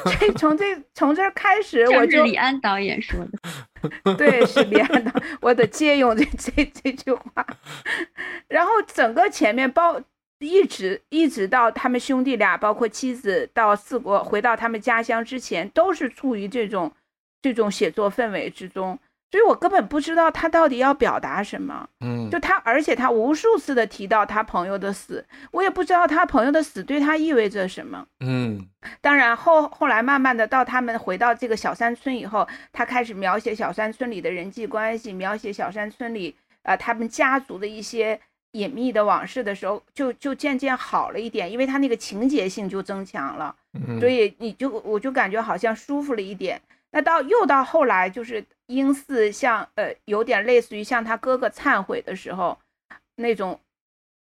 [0.05, 3.19] 所以从这从这开始，我就李安导演说
[4.05, 5.11] 的，对，是李安导，
[5.41, 7.47] 我得借用这这这句话。
[8.49, 9.99] 然后整个前面包
[10.43, 16.93] 一直一直到他们兄弟俩，包括妻子到四国回到他们家乡之前，都是处于这种
[17.41, 18.99] 这种写作氛围之中。
[19.31, 28.69] 所以我根本不知道他到底要表达什么，嗯，就他，而且他无数次的提到他朋友的死，我也不知道他朋友的死对他意味着什么，嗯，
[29.01, 38.21] 当然后后来慢慢的到他们回到这个小山村以后，他开始描写小山村里的人际关系，描写小山村里呃他们家族的一些
[38.53, 43.55] 隐秘的往事的时候，就就渐渐好了一点，因为他那个情节性就增强了，
[44.01, 46.61] 所以你就我就感觉好像舒服了一点。
[46.91, 48.45] 那到又到后来就是。
[48.67, 52.59] 英四像呃有点类似于向他哥哥忏悔的时候，
[53.17, 53.61] 那种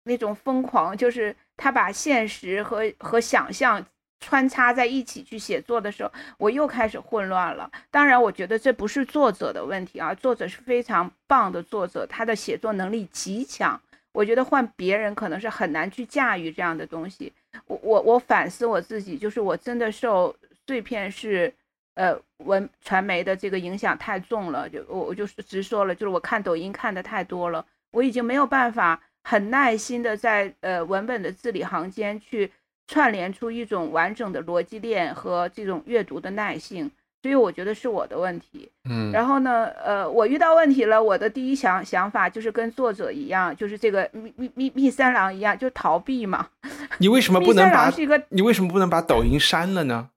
[0.05, 3.85] 那种疯狂，就是他把现实和和想象
[4.19, 7.69] 穿插在一起去写作的时候，我又开始混乱了。
[7.91, 13.79] 当然，我觉得这不是作者的问题啊，作者是非常棒的作者，他的写作能力极强。
[14.11, 17.31] 我觉得换别人可能是很难去驾驭这样的东西。
[17.67, 20.35] 我我我反思我自己，就是我真的受
[20.65, 21.53] 碎片式。
[21.93, 32.49] 呃，文传媒的这个影响太重了，就我我就直说了，就是我看抖音看的太多了，我已经没有办法很耐心的在呃文本的字里行间去
[32.87, 36.89] 串联出一种完整的逻辑链和这种阅读的耐性，
[37.21, 38.69] 所以我觉得是我的问题。
[38.89, 46.49] 嗯，然后呢，呃，我遇到问题了，我的第一想想法就是跟作者一样，就是这个密密密密三郎一样，就逃避嘛。
[46.97, 47.91] 你为什么不能把？
[47.91, 50.09] 是一个，你为什么不能把抖音删了呢？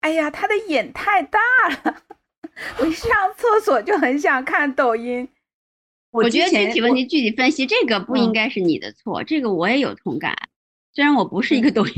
[0.00, 1.38] 哎呀，他的眼太大
[1.84, 2.02] 了，
[2.78, 5.28] 我一上厕所就很想看抖音。
[6.12, 10.34] 我觉得具体问题具体分析，这个不应该是你的错，这个我也有同感。
[10.96, 11.92] 虽然我不是一个抖音，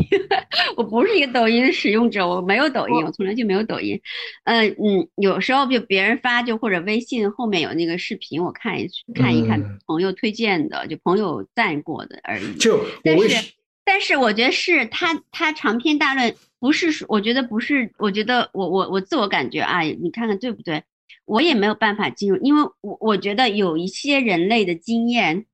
[0.76, 4.00] 我不是一个抖音的使用者，我没有抖音，我从来就没有抖音。
[4.42, 12.54] 嗯嗯，有时候就别人发就或者微信后面有那个视频，我看一看一看，朋友推荐的，就朋友赞过的而已。
[12.54, 13.52] 就但是
[13.84, 16.34] 但是我觉得是他他长篇大论。
[16.60, 20.82] 不是说，我觉得不是，我觉得我我我自我感觉啊，你看看对不对？
[21.24, 25.44] 我也没有办法进入，因为我我觉得有一些人类的经验，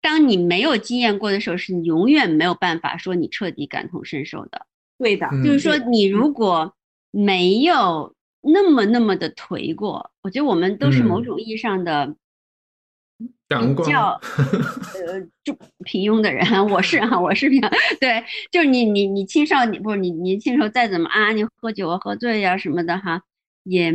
[0.00, 4.66] 当你没有经验过的时候，是你永远没有办法说你彻底感同身受的。
[4.98, 6.74] 对的，就是说你如果
[7.10, 12.14] 没有那么那么的颓过，我觉得我们都是某种意义上的。
[13.48, 14.20] 比较
[14.94, 18.22] 呃，就平庸的人，我是哈，我是平庸对，
[18.52, 23.22] 就是你你你青少年不是你年轻时候再怎么啊，你喝酒啊喝醉呀什么的哈，
[23.64, 23.90] 也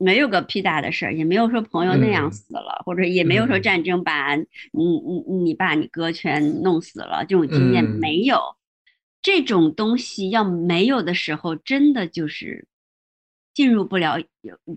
[0.00, 8.56] 没有个屁大的事儿，也没有说朋友那样死了，或者也没有说战争把你你你爸你哥全弄死了，这种经验没有，
[9.20, 12.66] 这种东西要没有的时候，真的就是
[13.52, 14.16] 进入不了，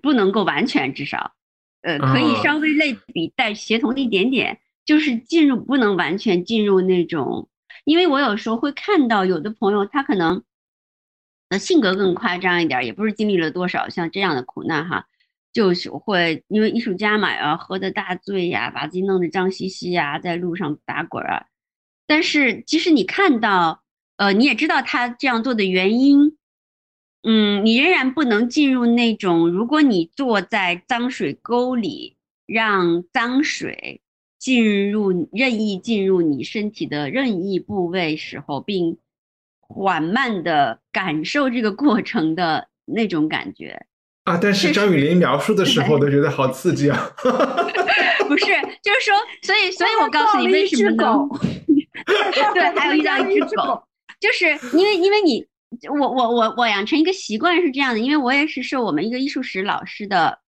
[0.02, 1.34] 不能够完全至少。
[1.82, 7.50] 呃，可以稍微类比带协同一点点，就是进入不能完全进入那种，
[7.86, 10.44] 因为我有时候会看到有的朋友，他可能，
[11.50, 15.08] 呃，性格更夸张一点，也不是经历了多少像这样的苦难哈，
[15.54, 21.46] 就是会因为艺术家嘛，要喝的大醉呀，把自己弄得脏兮兮呀，在路上打滚啊。
[22.08, 23.84] 但是即使你看到，
[24.18, 26.38] 呃，你也知道他这样做的原因，
[27.22, 34.02] 嗯，你仍然不能进入那种，如果你坐在脏水沟里，让脏水
[34.38, 38.98] 进入任意进入你身体的任意部位时候，并
[39.62, 43.86] 缓慢的感受这个过程的那种感觉。
[44.24, 44.40] 啊！
[44.42, 46.98] 但是张雨林描述的时候， 都觉得好刺激啊！
[48.28, 48.46] 不是，
[48.82, 51.28] 就是说，所以，所以我告诉你为什么狗？
[52.54, 53.84] 对，还有遇到一只狗，
[54.22, 54.48] 就是
[54.78, 55.46] 因为，因为你，
[55.90, 60.40] 我，我，我，我养成一个习惯是这样的，因为我也是受我们一个艺术史老师的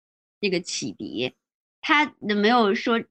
[0.41, 1.33] 这个启迪，
[1.81, 3.03] 他没有说，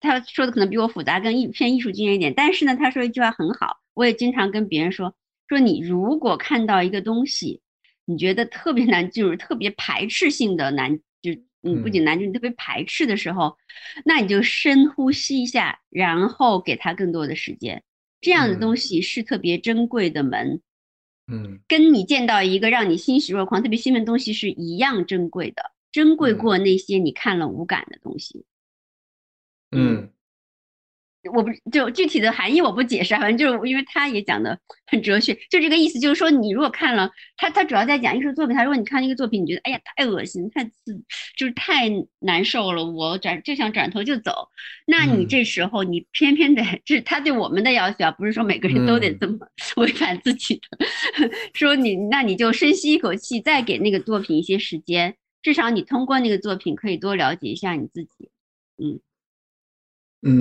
[0.00, 5.14] 他说的可能比我复杂，更艺偏艺术经验一点，但是呢，他说一句话很好，我也经常跟别人说，
[5.48, 7.60] 说你如果看到一个东西。
[8.06, 13.56] 你觉得特别难 就是，特别排斥性的难，就你，不仅难进入，特别排斥的时候，
[14.04, 17.82] 那你就深呼吸一下，然后给他更多的时间。
[18.20, 20.60] 这样的东西是特别珍贵的门，
[21.26, 28.44] 嗯，跟你见到一个让你欣喜若狂、特别兴奋的东西是一样珍贵的，珍贵过那些你看了无感的东西，
[29.72, 30.10] 嗯。
[31.32, 38.54] 我不就具体的含义我不解释，反正就是因为他也讲的很哲学，就这个意思，就是说你如果看了他，他主要在讲艺术作品。
[38.54, 40.72] 他如果你看一个作品，你觉得哎呀太恶心，太刺，
[41.36, 44.48] 就是太难受了，我转就想转头就走。
[44.86, 49.38] 那你这时候你偏偏得，这是他对我们的要求啊，不是说每个人都得这么
[49.76, 50.86] 违反自己的。
[51.54, 58.30] 说你那你就深吸一口气，再给那个作品一些时间，至少你通过那个作品可以多了解一下你自己，
[58.76, 59.00] 嗯。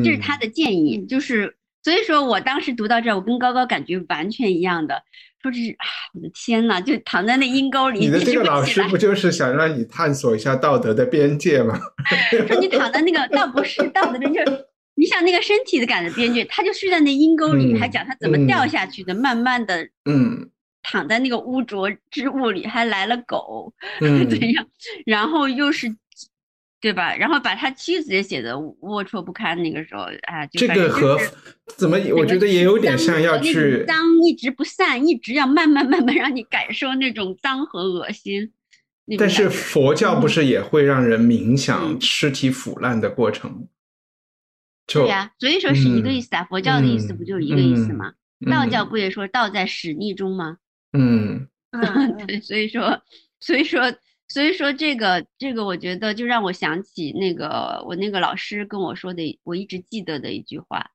[0.03, 5.03] 这是他的建议，就是所以说我当时读到这儿，我跟高高感觉完全一样的，
[5.41, 7.99] 说这是啊，我的天呐，就躺在那阴沟里。
[7.99, 11.77] 你的这个老师不就是想让你探索一下道德的边界吗？
[12.47, 14.43] 说你躺在那个倒不是道德边界，
[14.95, 20.49] 你想那个身体的感的边界，他就睡在那阴沟里，还讲他怎么掉下去的，慢慢的，嗯，
[20.81, 24.65] 躺在那个污浊之物里，还来了狗， 怎样？
[25.05, 25.93] 然后又是。
[26.83, 27.15] 对吧？
[27.15, 29.57] 然后把他妻子也写的龌龊不堪。
[29.63, 31.17] 那个时候啊，这个和
[31.77, 38.51] 怎么我觉得也有点像要去脏一直不散，一直要慢慢慢慢让你感受那种脏和恶心。
[39.17, 43.69] 但是佛教不是也会让人冥想尸体腐烂的过程？
[44.85, 46.43] 对呀，所以说是一个意思啊。
[46.49, 48.11] 佛教的意思不就是一个意思吗？
[48.51, 50.57] 道教不也说道在屎溺中吗？
[50.91, 51.47] 嗯，
[52.27, 53.01] 对，所以说，
[53.39, 53.81] 所以说。
[54.33, 60.89] 所以说这个这个，我觉得就让我想起那个我那个老师跟我说的，我一直记得的一句话。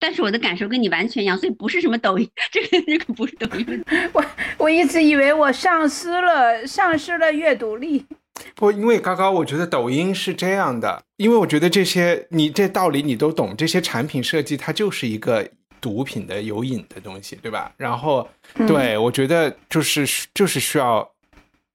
[0.00, 3.84] 但是我的感受跟你完全一样，所以不是什么抖音，这个这个不是抖音。
[4.12, 4.24] 我
[4.58, 8.04] 我一直以为我丧失了丧失了阅读力。
[8.56, 15.48] 不，因为刚刚我觉得抖音是这样的，因为我觉得这些你这道理你都懂，这些产品设计它就是一个
[15.80, 17.72] 毒品的有瘾的东西，对吧？
[17.76, 18.28] 然后
[18.66, 20.04] 对我觉得就是
[20.34, 21.08] 就是需要。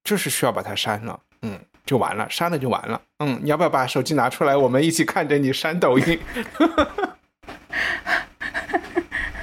[0.08, 6.18] 就是需要把它删了，嗯，就完了，删了就完了，嗯，你要不要把手机拿出来，我们一起看着你删抖音？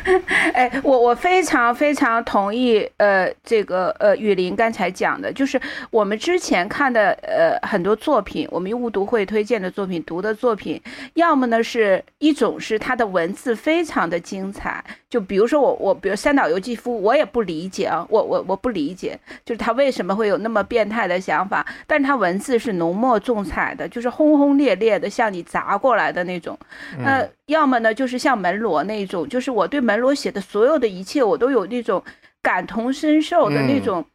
[0.53, 10.81] 哎，我我非常非常同意，呃，这个呃，雨林刚才讲的，就是我们之前看的呃很多作品，我们误读会推荐的作品，读的作品，
[11.15, 26.59] 要么呢是一种是它的文字非常的精彩，就比如说我我比如三岛由纪夫，我也不理解啊，我我我不理解，就是他为什么会有那么变态的想法，但是他文字是浓墨重彩的，就是轰轰烈烈的向你砸过来的那种，
[27.03, 27.27] 呃。
[27.47, 32.03] 要么呢，就是像门罗那种，就是我对门罗写的所有的一切，我都有那种
[32.41, 34.07] 感同身受的那种，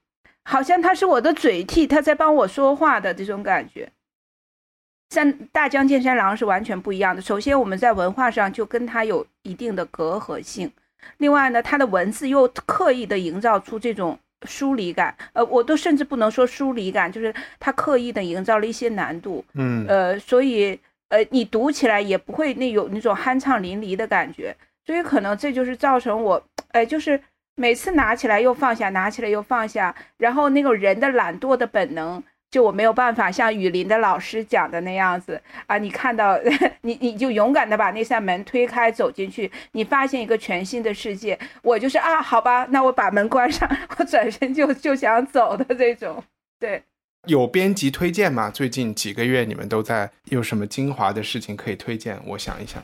[0.45, 3.91] 好像他是我的嘴替，他在帮我说话的这种感觉。
[5.11, 7.21] 像大江健三郎是完全不一样的。
[7.21, 10.67] 首先，我们在文化上就跟他有一定的隔阂性；
[11.17, 14.17] 另外呢，他的文字又刻意的营造出这种
[14.47, 15.15] 疏离感。
[15.33, 19.45] 呃，我都甚至不能说疏离感，就是他刻意的营造了一些难度。
[19.53, 20.79] 嗯，呃，所以。
[21.09, 24.55] 呃，你读起来也不会那有那种酣畅淋漓的感觉，
[24.85, 27.19] 所以可能这就是造成我，哎，就是
[27.55, 36.39] 每次拿起来又放下，拿起来又放下，然后那种人的懒惰的本能，就我没有办法像雨林的老师讲的那样子啊，你看到
[36.81, 46.23] 你你就勇敢的把那扇门推开走进去，你发现一个全新的世界，我就是啊，好吧，那我把门关上， 我转身就就想走的这种，
[46.59, 46.83] 对。
[47.27, 48.49] 有编辑推荐吗？
[48.49, 52.19] 最近几个月你们都在有什么精华的事情可以推荐？
[52.25, 52.81] 我想一想。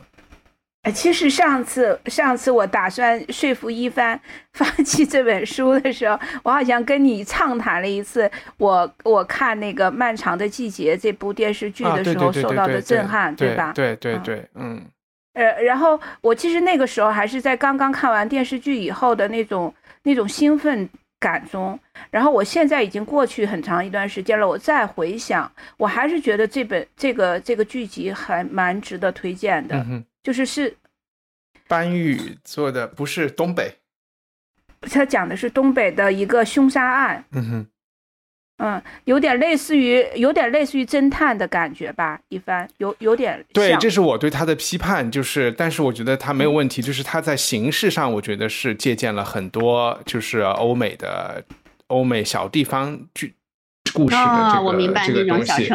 [0.94, 4.20] 其实上次上次我打算说服一帆
[4.54, 13.74] 放弃这本书的时候，我好像跟你畅谈了一次我我看那个《漫长的季节》这部电视剧的时候受到的震撼，对吧？
[13.74, 14.86] 对对对，嗯。
[15.34, 19.74] 呃，然后我其实那个时候还是在刚刚看完电视剧以后的那种
[20.04, 20.88] 那种兴奋
[21.26, 21.80] 感中，
[22.12, 29.84] 然后我现在已经过去很长一段时间了，我再回想，我还是觉得这本这个这个剧集还蛮值得推荐的。
[30.22, 30.78] 就是是，
[31.68, 33.74] 班宇做的不是东北，
[34.82, 37.26] 他讲的是东北的一个凶杀案。
[37.32, 37.68] 嗯哼，
[38.58, 51.44] 嗯，有点类似于有点类似于侦探的感觉吧，一番有有点对，这是我对他的批判，就是但是我觉得他没有问题，就是他在形式上，我觉得是借鉴了很多就是欧美的
[51.88, 53.34] 欧美小地方剧
[53.94, 54.22] 故事的
[54.54, 55.68] 这个这个东西，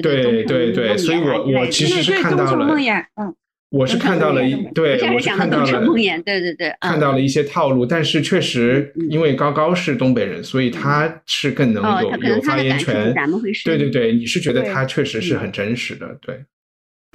[0.00, 2.66] 对对对对，所以我我其实是看到了，
[3.16, 3.34] 嗯。
[3.70, 13.12] 我是看到了一对，我是看到了对对对，看到了一些套路，但是确实因为高高是东北人，所以他是更能有有发言权。
[13.64, 16.44] 对对对，你是觉得他确实是很真实的，对。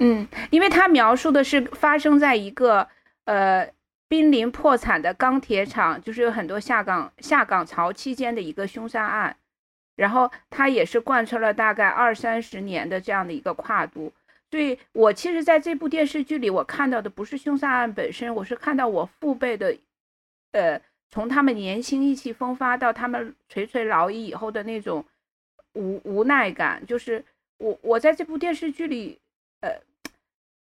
[0.00, 2.86] 嗯，因为他描述的是发生在一个
[3.24, 3.66] 呃
[4.08, 9.34] 濒临破产的钢铁厂，就是有很多下岗下岗潮期间的一个凶杀案，
[9.96, 14.12] 然后他也是贯穿了大概二三十年的这样的一个跨度。
[14.50, 19.76] 对我其实，在这部电视剧里，我看到的不是凶杀案本身，我是看到我父辈的，
[20.50, 25.04] 呃，从他们年轻意气风发到他们垂垂老矣以后的那种
[25.74, 27.24] 无无奈感，就是
[27.58, 29.20] 我我在这部电视剧里，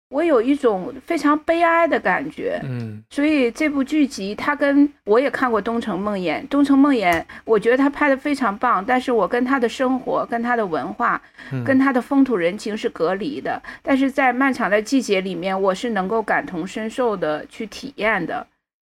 [0.10, 7.12] 我有一种非常悲哀的感觉，嗯，所以这部剧集，它跟我也看过《东城梦魇》，《东城梦魇》，
[7.44, 11.22] 我觉得他拍的非常棒，但是我跟他的生活、跟他的文化、
[11.66, 13.62] 跟他的风土人情是隔离的。
[13.82, 18.46] 但是在漫长的季节里面，我是能够感同身受的去体验的。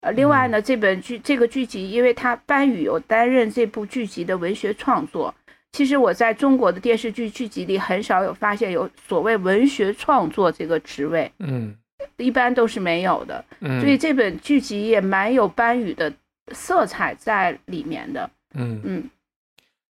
[0.01, 5.31] 呃，另外呢，这本剧这个剧集，因为他班宇有担任这部剧集的文学创作。
[5.71, 11.73] 其实我在中国的电视剧剧集里很少有发现有所谓文学创作这个职位，嗯，
[12.17, 16.11] 一般都是没有的，嗯，所以这本剧集也蛮有班宇的
[16.51, 18.81] 色彩在里面的，嗯。
[18.83, 19.09] 嗯，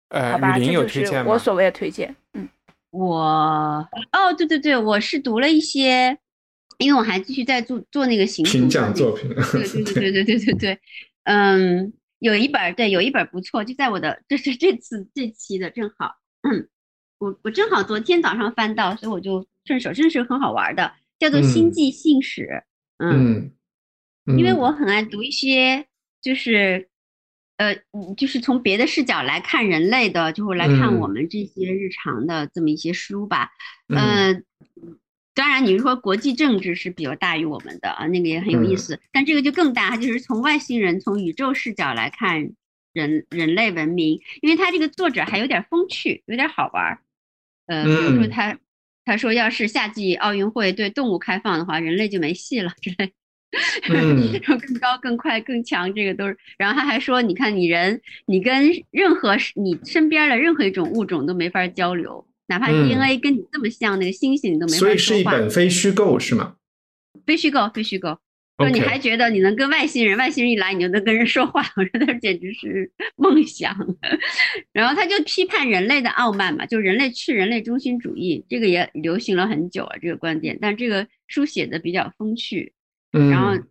[0.09, 2.47] 呃，好吧，这就是我所谓的推荐，嗯，
[2.91, 3.19] 我
[4.11, 6.15] 哦，对对对，我是读了一些，
[6.77, 9.83] 因为我还继续在做做那个行评讲作品，对对。
[9.83, 10.79] 对对 对对对，
[11.23, 11.91] 嗯。
[12.21, 16.15] 有一本对，有一本不错，就在我的这是这次这期的正好，
[17.17, 22.43] 我我正好昨天早上翻到，所以我就顺手，真的是很好玩的，叫做《星际信使》。
[23.03, 23.51] 嗯，
[24.37, 25.87] 因为我很爱读一些，
[26.21, 26.89] 就是
[27.57, 27.75] 呃，
[28.15, 33.49] 就是从别的视角来看人类的，就会来看我们这些日常的这么一些书吧。
[33.87, 34.45] 嗯。
[35.33, 38.99] 当然，你说国际政治是比较大于我们的啊，那个也很有意思。
[39.11, 42.51] 但这个就更大，就是从外星人、从宇宙视角来看
[42.93, 46.99] 人人类文明，因为他这个作者还有点风趣，有点好玩儿。
[47.67, 48.57] 呃，比如说他
[49.05, 53.13] 他说，要是夏季奥运会对动物开放的话，人类就没戏了之类。
[53.89, 56.37] 嗯， 说更高、更快、更强，这个都是。
[56.57, 62.27] 然后他还说，你看你人，你跟任何你身边的任何一种物种都没法交流。
[62.51, 64.93] 哪怕 DNA 跟你这么像，那个猩猩你都没法说话。
[64.93, 66.57] 所以是一本非虚构是吗？
[67.25, 68.19] 非虚构，非虚构。
[68.57, 73.75] 就你还觉得你能跟外星人，外星人一来你就能跟人说话， 我觉得简直是 梦想。
[74.73, 80.59] 然后他就批判人类的傲慢嘛，就人类去人类中心主义，这个也流行了很久啊，这个观点。
[80.61, 82.73] 但这个书写的比较风趣。
[83.13, 83.31] 嗯。
[83.31, 83.63] 然后，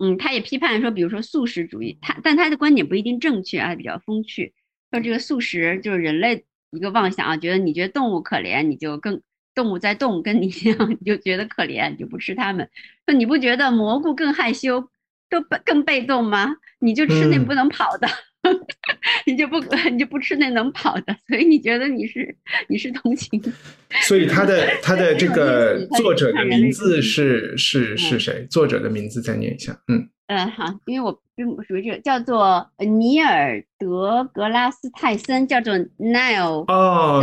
[0.00, 4.52] 嗯，他也批判说，比如说素食主义，他但他的观点不一定正确啊，比较风趣。
[4.90, 6.44] 说这个素食就是人类。
[6.70, 9.20] 一个妄想啊，觉得你觉得动物可怜，你就更
[9.54, 12.68] 动物在动，跟你一样， 你就觉得可怜，你就不吃它们。
[13.06, 14.88] 那你不觉得蘑菇更害羞，
[15.30, 16.56] 都更被动吗？
[16.80, 18.06] 你就吃那不能跑的，
[19.26, 19.58] 你就不
[19.90, 22.36] 你就不吃那能跑的，所以你觉得你是
[22.68, 23.42] 你是同情。
[24.06, 28.46] 所以他的他的这个作者的名字是是是谁？
[28.50, 30.08] 作者的名字再念一下，嗯。
[30.28, 31.22] 嗯，好，因为我
[31.66, 36.64] 属于这，叫做尼尔德格拉斯泰森，叫做 Nile。
[36.66, 37.22] 哦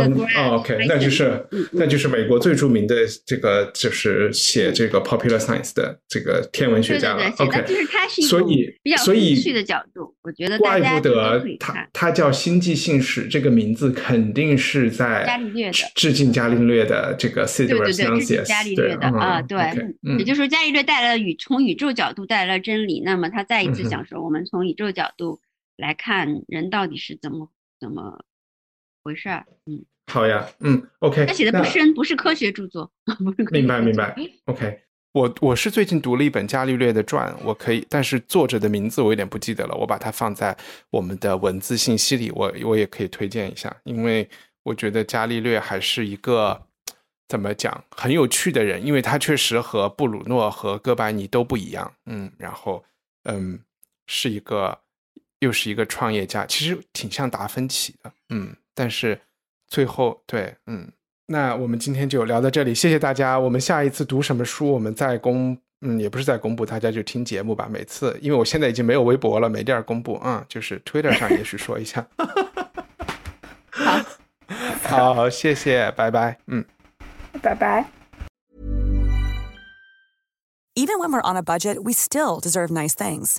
[0.52, 2.94] ，OK，那就是那就是美国最著名的
[3.26, 7.24] 这个就是写这个 popular science 的这个天文学家了。
[7.38, 19.58] OK，就是他是所以比较所以的角度，我觉得怪不得他他叫星际信使这个名字肯定是在伽利略的致敬伽利略的这个 c i d r u s c e 伽利略的啊，对，
[20.18, 23.02] 也就是说伽利略带来了宇从宇宙角度带来了真理。
[23.04, 25.40] 那么他再一次想说，我们从宇宙角度
[25.76, 27.50] 来看人到底是怎么
[27.80, 28.24] 怎么
[29.02, 29.46] 回事儿？
[29.66, 31.26] 嗯，好呀，嗯，OK。
[31.26, 32.90] 他写的不深，不是科学著作，
[33.50, 34.14] 明白明白。
[34.46, 34.80] OK，
[35.12, 40.56] 我我是最近读了一本伽利略的传，我可以，但是作者的名字我有点不记得了，我把它放在
[40.90, 44.28] 我们的文字信息里，我我也可以推荐一下，因为
[44.62, 46.66] 我觉得伽利略还是一个
[47.28, 52.84] 怎么讲很有趣的人，因为他确实和布鲁诺和哥白尼都不一样，嗯，然后
[53.24, 53.58] 嗯
[54.06, 54.78] 是一个
[55.40, 59.20] 又是一个创业家，其实挺像达芬奇的，嗯，但是
[59.68, 60.90] 最后对，嗯。
[61.26, 63.40] 那我们今天就聊到这里，谢谢大家。
[63.40, 67.66] 我们下一次读什么书，我们再公，嗯，也不是在公布，大家就听节目吧。
[67.66, 72.06] 每次，因为我现在已经没有微博了，没地儿公布啊，就是 Twitter 上也许说一下。
[74.82, 76.62] 好， 好，谢谢，拜拜，嗯，
[77.40, 77.86] 拜拜。
[80.74, 83.38] Even when we're on a budget, we still deserve nice things.